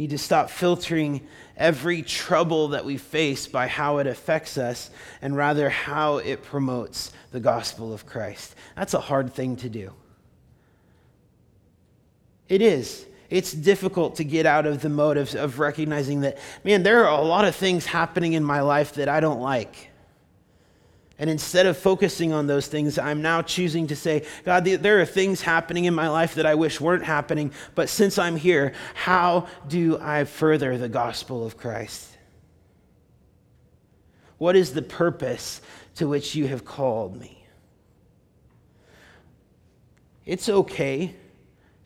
need 0.00 0.10
to 0.10 0.18
stop 0.18 0.48
filtering 0.48 1.20
every 1.58 2.00
trouble 2.00 2.68
that 2.68 2.86
we 2.86 2.96
face 2.96 3.46
by 3.46 3.66
how 3.66 3.98
it 3.98 4.06
affects 4.06 4.56
us 4.56 4.88
and 5.20 5.36
rather 5.36 5.68
how 5.68 6.16
it 6.16 6.42
promotes 6.42 7.12
the 7.32 7.40
gospel 7.40 7.92
of 7.92 8.06
Christ. 8.06 8.54
That's 8.76 8.94
a 8.94 9.00
hard 9.00 9.34
thing 9.34 9.56
to 9.56 9.68
do. 9.68 9.92
It 12.48 12.62
is. 12.62 13.04
It's 13.28 13.52
difficult 13.52 14.16
to 14.16 14.24
get 14.24 14.46
out 14.46 14.64
of 14.64 14.80
the 14.80 14.88
of, 15.18 15.34
of 15.34 15.58
recognizing 15.58 16.22
that, 16.22 16.38
man, 16.64 16.82
there 16.82 17.06
are 17.06 17.20
a 17.20 17.22
lot 17.22 17.44
of 17.44 17.54
things 17.54 17.84
happening 17.84 18.32
in 18.32 18.42
my 18.42 18.62
life 18.62 18.94
that 18.94 19.08
I 19.08 19.20
don't 19.20 19.40
like. 19.40 19.89
And 21.20 21.28
instead 21.28 21.66
of 21.66 21.76
focusing 21.76 22.32
on 22.32 22.46
those 22.46 22.66
things, 22.66 22.98
I'm 22.98 23.20
now 23.20 23.42
choosing 23.42 23.88
to 23.88 23.96
say, 23.96 24.24
God, 24.46 24.64
there 24.64 25.02
are 25.02 25.04
things 25.04 25.42
happening 25.42 25.84
in 25.84 25.94
my 25.94 26.08
life 26.08 26.36
that 26.36 26.46
I 26.46 26.54
wish 26.54 26.80
weren't 26.80 27.04
happening, 27.04 27.52
but 27.74 27.90
since 27.90 28.18
I'm 28.18 28.36
here, 28.36 28.72
how 28.94 29.46
do 29.68 29.98
I 30.00 30.24
further 30.24 30.78
the 30.78 30.88
gospel 30.88 31.44
of 31.44 31.58
Christ? 31.58 32.08
What 34.38 34.56
is 34.56 34.72
the 34.72 34.80
purpose 34.80 35.60
to 35.96 36.08
which 36.08 36.34
you 36.34 36.48
have 36.48 36.64
called 36.64 37.20
me? 37.20 37.44
It's 40.24 40.48
okay 40.48 41.14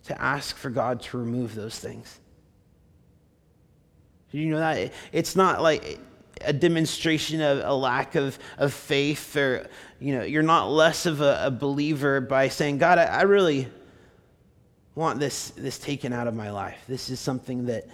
to 0.04 0.22
ask 0.22 0.56
for 0.56 0.70
God 0.70 1.02
to 1.02 1.18
remove 1.18 1.56
those 1.56 1.76
things. 1.76 2.20
Did 4.30 4.38
you 4.38 4.50
know 4.50 4.58
that? 4.58 4.92
It's 5.10 5.34
not 5.34 5.60
like 5.60 5.98
a 6.46 6.52
demonstration 6.52 7.40
of 7.40 7.62
a 7.64 7.74
lack 7.74 8.14
of, 8.14 8.38
of 8.58 8.72
faith 8.72 9.36
or, 9.36 9.68
you 10.00 10.14
know, 10.14 10.22
you're 10.22 10.42
not 10.42 10.70
less 10.70 11.06
of 11.06 11.20
a, 11.20 11.46
a 11.46 11.50
believer 11.50 12.20
by 12.20 12.48
saying, 12.48 12.78
God, 12.78 12.98
I, 12.98 13.04
I 13.04 13.22
really 13.22 13.68
want 14.94 15.18
this, 15.18 15.50
this 15.50 15.78
taken 15.78 16.12
out 16.12 16.26
of 16.26 16.34
my 16.34 16.50
life. 16.50 16.78
This 16.86 17.10
is 17.10 17.20
something 17.20 17.66
that, 17.66 17.86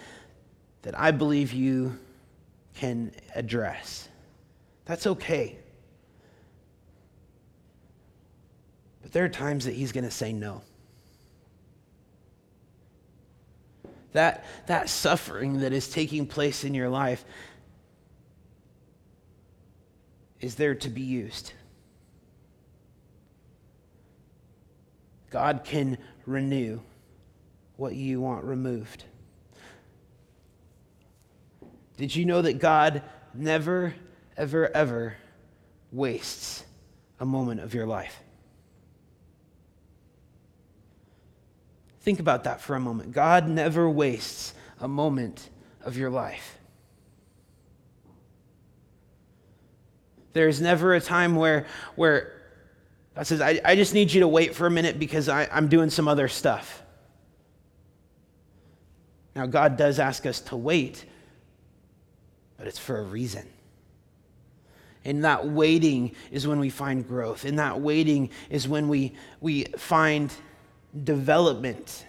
that 0.83 0.97
I 0.99 1.11
believe 1.11 1.53
you 1.53 1.97
can 2.75 3.11
address. 3.35 4.07
That's 4.85 5.07
okay. 5.07 5.57
But 9.01 9.11
there 9.11 9.25
are 9.25 9.29
times 9.29 9.65
that 9.65 9.73
he's 9.73 9.91
going 9.91 10.03
to 10.03 10.11
say 10.11 10.33
no. 10.33 10.61
That, 14.13 14.45
that 14.67 14.89
suffering 14.89 15.61
that 15.61 15.71
is 15.71 15.89
taking 15.89 16.27
place 16.27 16.63
in 16.63 16.73
your 16.73 16.89
life, 16.89 17.23
is 20.41 20.55
there 20.55 20.75
to 20.75 20.89
be 20.89 21.01
used. 21.01 21.53
God 25.29 25.61
can 25.63 25.97
renew 26.25 26.81
what 27.77 27.95
you 27.95 28.19
want 28.19 28.43
removed. 28.43 29.05
Did 31.97 32.15
you 32.15 32.25
know 32.25 32.41
that 32.41 32.59
God 32.59 33.03
never, 33.33 33.93
ever, 34.35 34.75
ever 34.75 35.15
wastes 35.91 36.65
a 37.19 37.25
moment 37.25 37.61
of 37.61 37.73
your 37.73 37.85
life? 37.85 38.19
Think 42.01 42.19
about 42.19 42.45
that 42.45 42.61
for 42.61 42.75
a 42.75 42.79
moment. 42.79 43.11
God 43.11 43.47
never 43.47 43.87
wastes 43.87 44.55
a 44.79 44.87
moment 44.87 45.49
of 45.83 45.95
your 45.95 46.09
life. 46.09 46.57
There's 50.33 50.61
never 50.61 50.93
a 50.93 51.01
time 51.01 51.35
where, 51.35 51.67
where 51.95 52.33
God 53.15 53.27
says, 53.27 53.41
I, 53.41 53.59
I 53.63 53.75
just 53.75 53.93
need 53.93 54.11
you 54.11 54.21
to 54.21 54.27
wait 54.27 54.55
for 54.55 54.67
a 54.67 54.71
minute 54.71 54.99
because 54.99 55.27
I, 55.27 55.47
I'm 55.51 55.67
doing 55.67 55.89
some 55.89 56.07
other 56.07 56.27
stuff. 56.27 56.81
Now, 59.35 59.45
God 59.45 59.77
does 59.77 59.99
ask 59.99 60.25
us 60.25 60.41
to 60.41 60.55
wait, 60.55 61.05
but 62.57 62.67
it's 62.67 62.79
for 62.79 62.99
a 62.99 63.03
reason. 63.03 63.47
And 65.03 65.23
that 65.23 65.47
waiting 65.47 66.15
is 66.31 66.47
when 66.47 66.59
we 66.59 66.69
find 66.69 67.07
growth. 67.07 67.45
And 67.45 67.57
that 67.59 67.79
waiting 67.81 68.29
is 68.49 68.67
when 68.67 68.87
we, 68.87 69.13
we 69.39 69.63
find 69.77 70.31
development. 71.03 72.05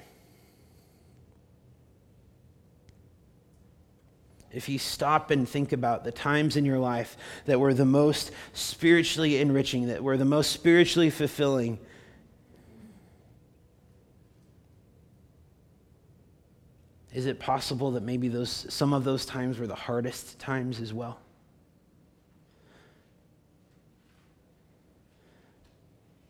If 4.53 4.69
you 4.69 4.79
stop 4.79 5.31
and 5.31 5.49
think 5.49 5.73
about 5.73 6.05
the 6.05 6.13
times 6.13 6.57
in 6.57 6.65
your 6.65 6.79
life 6.79 7.17
that 7.47 7.59
were 7.59 7.73
the 7.73 7.87
most 7.87 8.31
spiritually 8.53 9.41
enriching, 9.41 9.87
that 9.87 10.03
were 10.03 10.17
the 10.17 10.27
most 10.27 10.53
spiritually 10.53 11.09
fulfilling, 11.09 11.79
is 17.15 17.25
it 17.27 17.41
possible 17.41 17.93
that 17.93 18.03
maybe 18.03 18.29
those, 18.29 18.67
some 18.69 18.93
of 18.93 19.05
those 19.05 19.25
times 19.25 19.59
were 19.59 19.67
the 19.67 19.75
hardest 19.75 20.39
times 20.39 20.81
as 20.81 20.93
well? 20.93 21.19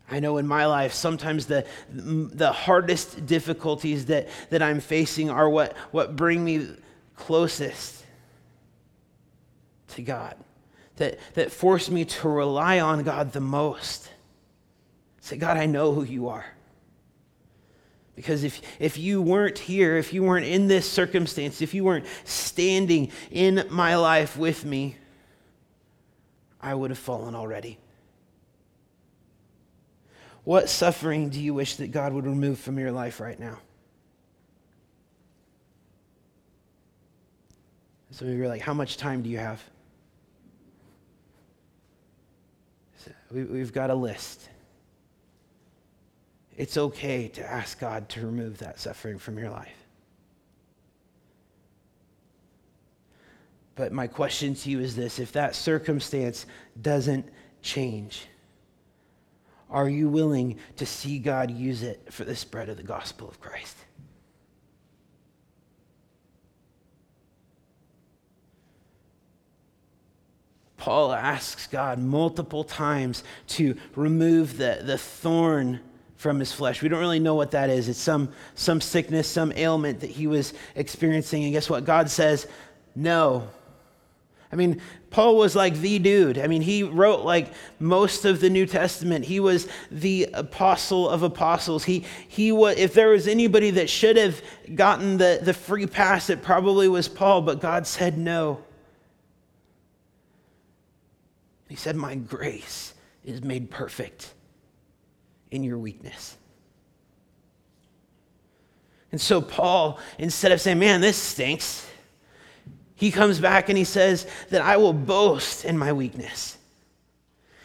I 0.08 0.20
know 0.20 0.36
in 0.36 0.46
my 0.46 0.66
life, 0.66 0.92
sometimes 0.92 1.46
the, 1.46 1.66
the 1.90 2.52
hardest 2.52 3.24
difficulties 3.26 4.06
that, 4.06 4.28
that 4.50 4.60
I'm 4.60 4.78
facing 4.78 5.30
are 5.30 5.48
what, 5.48 5.74
what 5.90 6.16
bring 6.16 6.44
me 6.44 6.68
closest 7.16 8.01
to 9.92 10.02
God, 10.02 10.36
that, 10.96 11.18
that 11.34 11.52
forced 11.52 11.90
me 11.90 12.04
to 12.04 12.28
rely 12.28 12.80
on 12.80 13.02
God 13.02 13.32
the 13.32 13.40
most. 13.40 14.10
Say, 15.20 15.36
God, 15.36 15.56
I 15.56 15.66
know 15.66 15.92
who 15.92 16.02
you 16.02 16.28
are. 16.28 16.44
Because 18.14 18.44
if, 18.44 18.60
if 18.78 18.98
you 18.98 19.22
weren't 19.22 19.58
here, 19.58 19.96
if 19.96 20.12
you 20.12 20.22
weren't 20.22 20.46
in 20.46 20.66
this 20.66 20.90
circumstance, 20.90 21.62
if 21.62 21.72
you 21.72 21.84
weren't 21.84 22.06
standing 22.24 23.10
in 23.30 23.66
my 23.70 23.96
life 23.96 24.36
with 24.36 24.64
me, 24.64 24.96
I 26.60 26.74
would 26.74 26.90
have 26.90 26.98
fallen 26.98 27.34
already. 27.34 27.78
What 30.44 30.68
suffering 30.68 31.30
do 31.30 31.40
you 31.40 31.54
wish 31.54 31.76
that 31.76 31.90
God 31.90 32.12
would 32.12 32.26
remove 32.26 32.58
from 32.58 32.78
your 32.78 32.92
life 32.92 33.20
right 33.20 33.38
now? 33.38 33.58
Some 38.10 38.28
of 38.28 38.34
you 38.34 38.44
are 38.44 38.48
like, 38.48 38.60
how 38.60 38.74
much 38.74 38.98
time 38.98 39.22
do 39.22 39.30
you 39.30 39.38
have? 39.38 39.62
We, 43.32 43.60
have 43.60 43.72
got 43.72 43.90
a 43.90 43.94
list. 43.94 44.48
It's 46.56 46.76
okay 46.76 47.28
to 47.28 47.50
ask 47.50 47.80
God 47.80 48.08
to 48.10 48.26
remove 48.26 48.58
that 48.58 48.78
suffering 48.78 49.18
from 49.18 49.38
your 49.38 49.50
life. 49.50 49.86
But 53.74 53.92
my 53.92 54.06
question 54.06 54.54
to 54.54 54.70
you 54.70 54.80
is 54.80 54.94
this 54.94 55.18
if 55.18 55.32
that 55.32 55.54
circumstance 55.54 56.46
doesn't 56.80 57.26
change, 57.62 58.26
are 59.70 59.88
you 59.88 60.08
willing 60.08 60.58
to 60.76 60.84
see 60.84 61.18
God 61.18 61.50
use 61.50 61.82
it 61.82 62.12
for 62.12 62.24
the 62.24 62.36
spread 62.36 62.68
of 62.68 62.76
the 62.76 62.82
gospel 62.82 63.28
of 63.28 63.40
Christ? 63.40 63.76
Paul 70.82 71.12
asks 71.12 71.68
God 71.68 72.00
multiple 72.00 72.64
times 72.64 73.22
to 73.46 73.76
remove 73.94 74.56
the, 74.56 74.80
the 74.82 74.98
thorn 74.98 75.78
from 76.16 76.40
his 76.40 76.52
flesh. 76.52 76.82
We 76.82 76.88
don't 76.88 76.98
really 76.98 77.20
know 77.20 77.36
what 77.36 77.52
that 77.52 77.70
is. 77.70 77.88
It's 77.88 78.00
some, 78.00 78.30
some 78.56 78.80
sickness, 78.80 79.28
some 79.28 79.52
ailment 79.54 80.00
that 80.00 80.10
he 80.10 80.26
was 80.26 80.54
experiencing. 80.74 81.44
And 81.44 81.52
guess 81.52 81.70
what? 81.70 81.84
God 81.84 82.10
says, 82.10 82.48
no. 82.96 83.48
I 84.50 84.56
mean, 84.56 84.82
Paul 85.10 85.36
was 85.36 85.54
like 85.54 85.76
the 85.76 86.00
dude. 86.00 86.36
I 86.36 86.48
mean, 86.48 86.62
he 86.62 86.82
wrote 86.82 87.24
like 87.24 87.52
most 87.78 88.24
of 88.24 88.40
the 88.40 88.50
New 88.50 88.66
Testament. 88.66 89.24
He 89.24 89.38
was 89.38 89.68
the 89.92 90.30
apostle 90.34 91.08
of 91.08 91.22
apostles. 91.22 91.84
He, 91.84 92.04
he 92.26 92.50
was, 92.50 92.76
if 92.76 92.92
there 92.92 93.10
was 93.10 93.28
anybody 93.28 93.70
that 93.70 93.88
should 93.88 94.16
have 94.16 94.42
gotten 94.74 95.18
the, 95.18 95.38
the 95.40 95.54
free 95.54 95.86
pass, 95.86 96.28
it 96.28 96.42
probably 96.42 96.88
was 96.88 97.06
Paul, 97.06 97.42
but 97.42 97.60
God 97.60 97.86
said 97.86 98.18
no. 98.18 98.64
He 101.72 101.76
said, 101.76 101.96
My 101.96 102.16
grace 102.16 102.92
is 103.24 103.42
made 103.42 103.70
perfect 103.70 104.34
in 105.50 105.64
your 105.64 105.78
weakness. 105.78 106.36
And 109.10 109.18
so, 109.18 109.40
Paul, 109.40 109.98
instead 110.18 110.52
of 110.52 110.60
saying, 110.60 110.78
Man, 110.78 111.00
this 111.00 111.16
stinks, 111.16 111.88
he 112.94 113.10
comes 113.10 113.40
back 113.40 113.70
and 113.70 113.78
he 113.78 113.84
says 113.84 114.26
that 114.50 114.60
I 114.60 114.76
will 114.76 114.92
boast 114.92 115.64
in 115.64 115.78
my 115.78 115.94
weakness. 115.94 116.58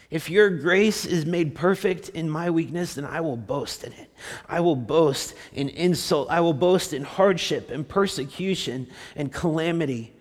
If 0.08 0.30
your 0.30 0.48
grace 0.48 1.04
is 1.04 1.26
made 1.26 1.54
perfect 1.54 2.08
in 2.08 2.30
my 2.30 2.48
weakness, 2.48 2.94
then 2.94 3.04
I 3.04 3.20
will 3.20 3.36
boast 3.36 3.84
in 3.84 3.92
it. 3.92 4.10
I 4.48 4.60
will 4.60 4.74
boast 4.74 5.34
in 5.52 5.68
insult. 5.68 6.30
I 6.30 6.40
will 6.40 6.54
boast 6.54 6.94
in 6.94 7.04
hardship 7.04 7.70
and 7.70 7.86
persecution 7.86 8.88
and 9.16 9.30
calamity. 9.30 10.14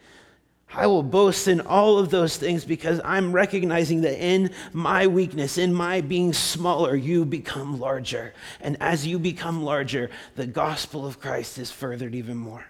I 0.73 0.85
will 0.85 1.03
boast 1.03 1.47
in 1.47 1.61
all 1.61 1.97
of 1.97 2.09
those 2.09 2.37
things 2.37 2.65
because 2.65 2.99
I'm 3.03 3.31
recognizing 3.31 4.01
that 4.01 4.21
in 4.23 4.51
my 4.73 5.07
weakness, 5.07 5.57
in 5.57 5.73
my 5.73 6.01
being 6.01 6.33
smaller, 6.33 6.95
you 6.95 7.23
become 7.25 7.79
larger. 7.79 8.33
And 8.59 8.75
as 8.81 9.07
you 9.07 9.17
become 9.17 9.63
larger, 9.63 10.09
the 10.35 10.45
gospel 10.45 11.05
of 11.07 11.19
Christ 11.19 11.57
is 11.57 11.71
furthered 11.71 12.13
even 12.13 12.37
more. 12.37 12.65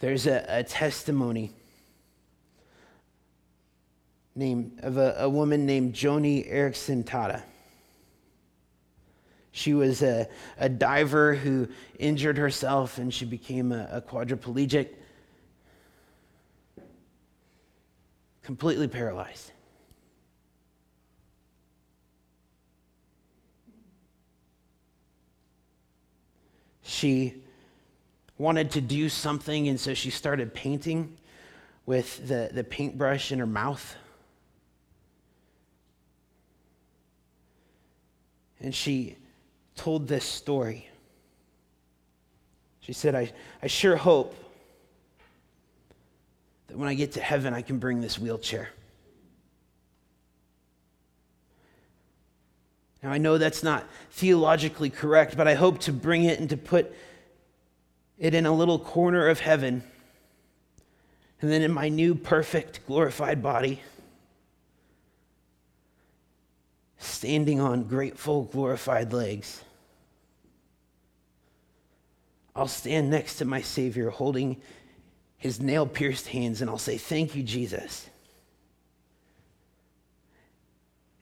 There's 0.00 0.26
a, 0.26 0.44
a 0.48 0.64
testimony 0.64 1.54
named, 4.34 4.80
of 4.82 4.96
a, 4.96 5.14
a 5.18 5.28
woman 5.28 5.66
named 5.66 5.94
Joni 5.94 6.50
Eareckson 6.50 7.04
Tada. 7.04 7.42
She 9.50 9.74
was 9.74 10.02
a, 10.02 10.28
a 10.58 10.68
diver 10.68 11.34
who 11.34 11.68
injured 11.98 12.38
herself 12.38 12.98
and 12.98 13.12
she 13.12 13.26
became 13.26 13.70
a, 13.70 13.88
a 13.92 14.00
quadriplegic, 14.00 14.88
completely 18.42 18.88
paralyzed. 18.88 19.52
She 26.82 27.42
wanted 28.38 28.70
to 28.72 28.80
do 28.80 29.08
something, 29.08 29.68
and 29.68 29.78
so 29.78 29.94
she 29.94 30.10
started 30.10 30.52
painting 30.54 31.16
with 31.86 32.28
the, 32.28 32.50
the 32.52 32.64
paintbrush 32.64 33.32
in 33.32 33.38
her 33.38 33.46
mouth. 33.46 33.96
And 38.62 38.72
she 38.74 39.16
told 39.74 40.06
this 40.06 40.24
story. 40.24 40.88
She 42.80 42.92
said, 42.92 43.14
I, 43.14 43.32
I 43.62 43.66
sure 43.66 43.96
hope 43.96 44.34
that 46.68 46.78
when 46.78 46.88
I 46.88 46.94
get 46.94 47.12
to 47.12 47.20
heaven, 47.20 47.52
I 47.52 47.62
can 47.62 47.78
bring 47.78 48.00
this 48.00 48.18
wheelchair. 48.18 48.70
Now, 53.02 53.10
I 53.10 53.18
know 53.18 53.36
that's 53.36 53.64
not 53.64 53.84
theologically 54.12 54.88
correct, 54.88 55.36
but 55.36 55.48
I 55.48 55.54
hope 55.54 55.80
to 55.80 55.92
bring 55.92 56.24
it 56.24 56.38
and 56.38 56.48
to 56.50 56.56
put 56.56 56.94
it 58.16 58.32
in 58.32 58.46
a 58.46 58.52
little 58.52 58.78
corner 58.78 59.26
of 59.26 59.40
heaven. 59.40 59.82
And 61.40 61.50
then 61.50 61.62
in 61.62 61.72
my 61.72 61.88
new, 61.88 62.14
perfect, 62.14 62.86
glorified 62.86 63.42
body, 63.42 63.80
standing 67.02 67.60
on 67.60 67.84
grateful, 67.84 68.44
glorified 68.44 69.12
legs, 69.12 69.62
I'll 72.54 72.68
stand 72.68 73.10
next 73.10 73.36
to 73.36 73.44
my 73.44 73.62
Savior 73.62 74.10
holding 74.10 74.60
his 75.36 75.60
nail 75.60 75.86
pierced 75.86 76.28
hands 76.28 76.60
and 76.60 76.70
I'll 76.70 76.78
say, 76.78 76.98
Thank 76.98 77.34
you, 77.34 77.42
Jesus. 77.42 78.08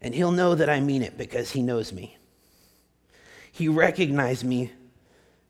And 0.02 0.14
he'll 0.14 0.32
know 0.32 0.54
that 0.54 0.68
I 0.68 0.80
mean 0.80 1.02
it 1.02 1.16
because 1.16 1.50
he 1.50 1.62
knows 1.62 1.92
me. 1.92 2.16
He 3.52 3.68
recognized 3.68 4.44
me. 4.44 4.72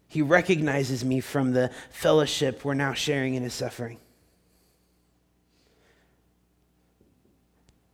He 0.09 0.23
recognizes 0.23 1.05
me 1.05 1.21
from 1.21 1.53
the 1.53 1.71
fellowship 1.90 2.64
we're 2.64 2.75
now 2.75 2.93
sharing 2.93 3.35
in 3.35 3.45
his 3.45 3.55
suffering. 3.55 3.99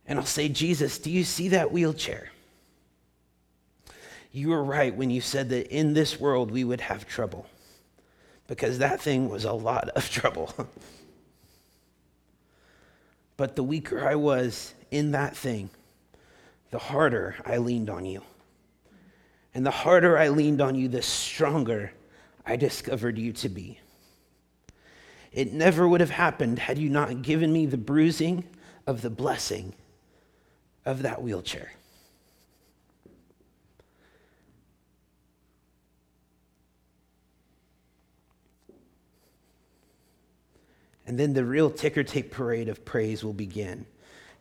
And 0.07 0.17
I'll 0.17 0.25
say, 0.25 0.47
Jesus, 0.47 0.97
do 0.99 1.11
you 1.11 1.23
see 1.23 1.49
that 1.49 1.71
wheelchair? 1.71 2.31
You 4.31 4.49
were 4.49 4.63
right 4.63 4.95
when 4.95 5.09
you 5.09 5.19
said 5.19 5.49
that 5.49 5.67
in 5.67 5.93
this 5.93 6.19
world 6.19 6.51
we 6.51 6.63
would 6.63 6.81
have 6.81 7.07
trouble, 7.07 7.47
because 8.47 8.79
that 8.79 9.01
thing 9.01 9.29
was 9.29 9.43
a 9.43 9.53
lot 9.53 9.89
of 9.89 10.09
trouble. 10.11 10.53
but 13.35 13.55
the 13.55 13.63
weaker 13.63 14.07
I 14.07 14.15
was 14.15 14.73
in 14.91 15.11
that 15.11 15.35
thing, 15.35 15.69
the 16.71 16.79
harder 16.79 17.35
I 17.45 17.57
leaned 17.57 17.89
on 17.89 18.05
you. 18.05 18.21
And 19.53 19.65
the 19.65 19.71
harder 19.71 20.17
I 20.17 20.29
leaned 20.29 20.61
on 20.61 20.75
you, 20.75 20.87
the 20.87 21.01
stronger 21.01 21.91
I 22.45 22.55
discovered 22.55 23.17
you 23.17 23.33
to 23.33 23.49
be. 23.49 23.79
It 25.31 25.51
never 25.51 25.87
would 25.87 25.99
have 25.99 26.11
happened 26.11 26.59
had 26.59 26.77
you 26.77 26.89
not 26.89 27.21
given 27.23 27.51
me 27.51 27.65
the 27.65 27.77
bruising 27.77 28.43
of 28.85 29.01
the 29.01 29.09
blessing 29.09 29.73
of 30.87 31.01
that 31.01 31.21
wheelchair. 31.21 31.69
And 41.05 41.19
then 41.19 41.33
the 41.33 41.43
real 41.43 41.69
ticker 41.69 42.03
tape 42.03 42.31
parade 42.31 42.69
of 42.69 42.85
praise 42.85 43.21
will 43.21 43.33
begin. 43.33 43.85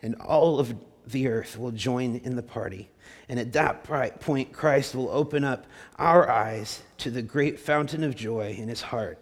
And 0.02 0.14
all 0.16 0.60
of 0.60 0.74
the 1.06 1.26
earth 1.26 1.58
will 1.58 1.72
join 1.72 2.16
in 2.16 2.36
the 2.36 2.42
party. 2.42 2.90
And 3.28 3.40
at 3.40 3.52
that 3.54 3.82
point, 4.20 4.52
Christ 4.52 4.94
will 4.94 5.10
open 5.10 5.42
up 5.42 5.66
our 5.96 6.30
eyes 6.30 6.82
to 6.98 7.10
the 7.10 7.22
great 7.22 7.58
fountain 7.58 8.04
of 8.04 8.14
joy 8.14 8.54
in 8.56 8.68
his 8.68 8.82
heart 8.82 9.18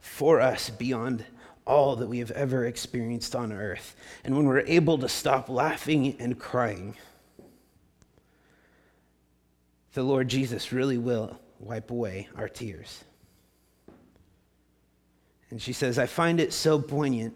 for 0.00 0.40
us 0.40 0.70
beyond 0.70 1.24
all 1.66 1.96
that 1.96 2.06
we 2.06 2.18
have 2.20 2.30
ever 2.30 2.64
experienced 2.64 3.34
on 3.34 3.52
earth. 3.52 3.96
And 4.24 4.36
when 4.36 4.46
we're 4.46 4.60
able 4.60 4.98
to 4.98 5.08
stop 5.08 5.48
laughing 5.48 6.16
and 6.20 6.38
crying, 6.38 6.96
the 9.94 10.02
Lord 10.02 10.28
Jesus 10.28 10.72
really 10.72 10.98
will 10.98 11.38
wipe 11.58 11.90
away 11.90 12.28
our 12.36 12.48
tears. 12.48 13.04
And 15.50 15.60
she 15.60 15.72
says, 15.72 15.98
I 15.98 16.06
find 16.06 16.40
it 16.40 16.52
so 16.52 16.80
poignant 16.80 17.34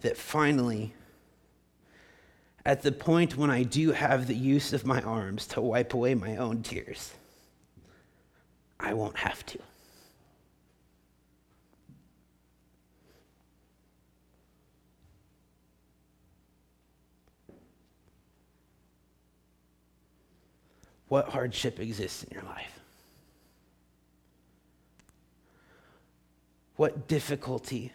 that 0.00 0.16
finally 0.16 0.94
at 2.64 2.82
the 2.82 2.92
point 2.92 3.36
when 3.36 3.50
I 3.50 3.62
do 3.62 3.92
have 3.92 4.26
the 4.26 4.34
use 4.34 4.72
of 4.72 4.84
my 4.84 5.00
arms 5.02 5.46
to 5.48 5.60
wipe 5.60 5.94
away 5.94 6.14
my 6.14 6.36
own 6.36 6.62
tears, 6.62 7.14
I 8.78 8.94
won't 8.94 9.16
have 9.16 9.44
to. 9.46 9.58
What 21.08 21.30
hardship 21.30 21.80
exists 21.80 22.22
in 22.24 22.34
your 22.34 22.44
life? 22.44 22.78
What 26.76 27.08
difficulty 27.08 27.92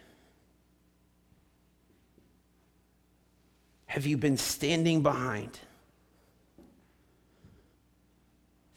have 3.85 4.05
you 4.05 4.17
been 4.17 4.37
standing 4.37 5.03
behind 5.03 5.59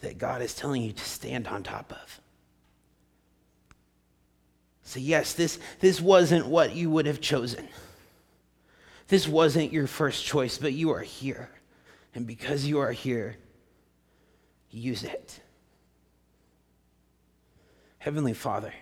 that 0.00 0.18
God 0.18 0.42
is 0.42 0.54
telling 0.54 0.82
you 0.82 0.92
to 0.92 1.04
stand 1.04 1.48
on 1.48 1.62
top 1.62 1.90
of? 1.90 2.20
So, 4.84 5.00
yes, 5.00 5.32
this, 5.32 5.58
this 5.80 6.00
wasn't 6.00 6.46
what 6.46 6.76
you 6.76 6.90
would 6.90 7.06
have 7.06 7.20
chosen. 7.20 7.66
This 9.08 9.26
wasn't 9.26 9.72
your 9.72 9.88
first 9.88 10.24
choice, 10.24 10.58
but 10.58 10.74
you 10.74 10.92
are 10.92 11.00
here. 11.00 11.50
And 12.14 12.26
because 12.26 12.64
you 12.64 12.78
are 12.78 12.92
here, 12.92 13.36
use 14.76 15.04
it. 15.04 15.40
Heavenly 17.98 18.34
Father, 18.34 18.72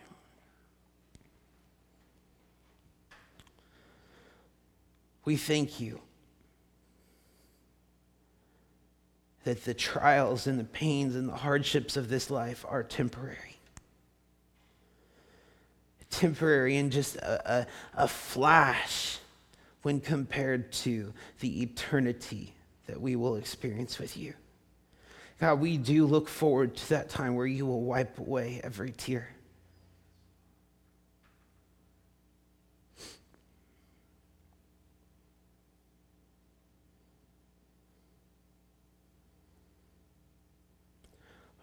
we 5.24 5.36
thank 5.36 5.80
you 5.80 6.00
that 9.44 9.64
the 9.64 9.74
trials 9.74 10.46
and 10.46 10.58
the 10.58 10.64
pains 10.64 11.14
and 11.14 11.28
the 11.28 11.36
hardships 11.36 11.96
of 11.96 12.08
this 12.08 12.30
life 12.30 12.64
are 12.68 12.82
temporary. 12.82 13.58
Temporary 16.10 16.76
and 16.76 16.92
just 16.92 17.16
a, 17.16 17.52
a, 17.52 17.66
a, 18.04 18.08
flash 18.08 19.18
when 19.82 20.00
compared 20.00 20.70
to 20.70 21.12
the 21.40 21.62
eternity 21.62 22.54
that 22.86 23.00
we 23.00 23.16
will 23.16 23.36
experience 23.36 23.98
with 23.98 24.16
you. 24.16 24.32
God, 25.40 25.60
we 25.60 25.76
do 25.76 26.06
look 26.06 26.28
forward 26.28 26.76
to 26.76 26.88
that 26.90 27.10
time 27.10 27.34
where 27.34 27.46
you 27.46 27.66
will 27.66 27.82
wipe 27.82 28.18
away 28.18 28.60
every 28.62 28.92
tear. 28.92 29.28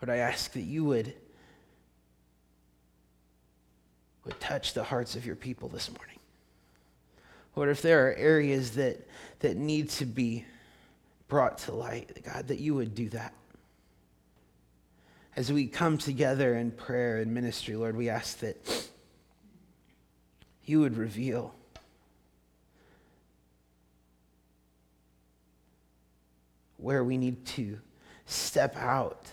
Lord, 0.01 0.09
I 0.09 0.17
ask 0.17 0.51
that 0.53 0.61
you 0.61 0.83
would, 0.85 1.13
would 4.25 4.39
touch 4.39 4.73
the 4.73 4.83
hearts 4.83 5.15
of 5.15 5.25
your 5.25 5.35
people 5.35 5.69
this 5.69 5.91
morning. 5.91 6.17
Lord, 7.55 7.69
if 7.69 7.81
there 7.81 8.07
are 8.07 8.13
areas 8.15 8.71
that, 8.71 9.07
that 9.39 9.57
need 9.57 9.89
to 9.91 10.05
be 10.05 10.45
brought 11.27 11.59
to 11.59 11.73
light, 11.73 12.23
God, 12.25 12.47
that 12.47 12.59
you 12.59 12.73
would 12.75 12.95
do 12.95 13.09
that. 13.09 13.33
As 15.35 15.51
we 15.51 15.67
come 15.67 15.97
together 15.97 16.55
in 16.55 16.71
prayer 16.71 17.17
and 17.17 17.33
ministry, 17.33 17.75
Lord, 17.75 17.95
we 17.95 18.09
ask 18.09 18.39
that 18.39 18.89
you 20.65 20.81
would 20.81 20.97
reveal 20.97 21.55
where 26.77 27.03
we 27.03 27.17
need 27.17 27.45
to 27.45 27.79
step 28.25 28.75
out 28.75 29.27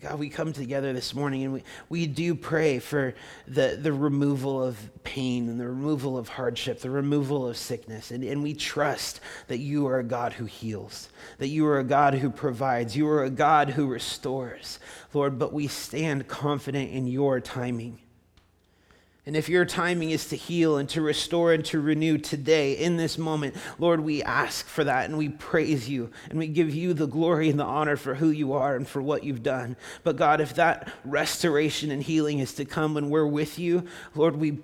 God, 0.00 0.18
we 0.18 0.30
come 0.30 0.54
together 0.54 0.94
this 0.94 1.14
morning 1.14 1.44
and 1.44 1.52
we, 1.52 1.62
we 1.90 2.06
do 2.06 2.34
pray 2.34 2.78
for 2.78 3.14
the, 3.46 3.78
the 3.78 3.92
removal 3.92 4.62
of 4.62 4.78
pain 5.04 5.46
and 5.50 5.60
the 5.60 5.68
removal 5.68 6.16
of 6.16 6.30
hardship, 6.30 6.80
the 6.80 6.88
removal 6.88 7.46
of 7.46 7.58
sickness. 7.58 8.10
And, 8.10 8.24
and 8.24 8.42
we 8.42 8.54
trust 8.54 9.20
that 9.48 9.58
you 9.58 9.86
are 9.88 9.98
a 9.98 10.04
God 10.04 10.32
who 10.32 10.46
heals, 10.46 11.10
that 11.36 11.48
you 11.48 11.66
are 11.66 11.78
a 11.78 11.84
God 11.84 12.14
who 12.14 12.30
provides, 12.30 12.96
you 12.96 13.06
are 13.08 13.24
a 13.24 13.30
God 13.30 13.70
who 13.70 13.88
restores, 13.88 14.78
Lord. 15.12 15.38
But 15.38 15.52
we 15.52 15.66
stand 15.66 16.28
confident 16.28 16.90
in 16.92 17.06
your 17.06 17.38
timing. 17.38 17.98
And 19.26 19.36
if 19.36 19.48
your 19.48 19.66
timing 19.66 20.10
is 20.10 20.28
to 20.28 20.36
heal 20.36 20.78
and 20.78 20.88
to 20.90 21.02
restore 21.02 21.52
and 21.52 21.64
to 21.66 21.80
renew 21.80 22.16
today, 22.16 22.72
in 22.72 22.96
this 22.96 23.18
moment, 23.18 23.54
Lord, 23.78 24.00
we 24.00 24.22
ask 24.22 24.66
for 24.66 24.82
that 24.84 25.04
and 25.08 25.18
we 25.18 25.28
praise 25.28 25.88
you 25.88 26.10
and 26.30 26.38
we 26.38 26.46
give 26.46 26.74
you 26.74 26.94
the 26.94 27.06
glory 27.06 27.50
and 27.50 27.60
the 27.60 27.64
honor 27.64 27.96
for 27.96 28.14
who 28.14 28.30
you 28.30 28.54
are 28.54 28.76
and 28.76 28.88
for 28.88 29.02
what 29.02 29.22
you've 29.22 29.42
done. 29.42 29.76
But 30.04 30.16
God, 30.16 30.40
if 30.40 30.54
that 30.54 30.90
restoration 31.04 31.90
and 31.90 32.02
healing 32.02 32.38
is 32.38 32.54
to 32.54 32.64
come 32.64 32.94
when 32.94 33.10
we're 33.10 33.26
with 33.26 33.58
you, 33.58 33.86
Lord, 34.14 34.36
we, 34.36 34.58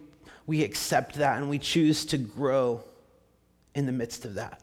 we 0.46 0.64
accept 0.64 1.16
that 1.16 1.36
and 1.36 1.50
we 1.50 1.58
choose 1.58 2.06
to 2.06 2.18
grow 2.18 2.82
in 3.74 3.84
the 3.84 3.92
midst 3.92 4.24
of 4.24 4.34
that. 4.34 4.62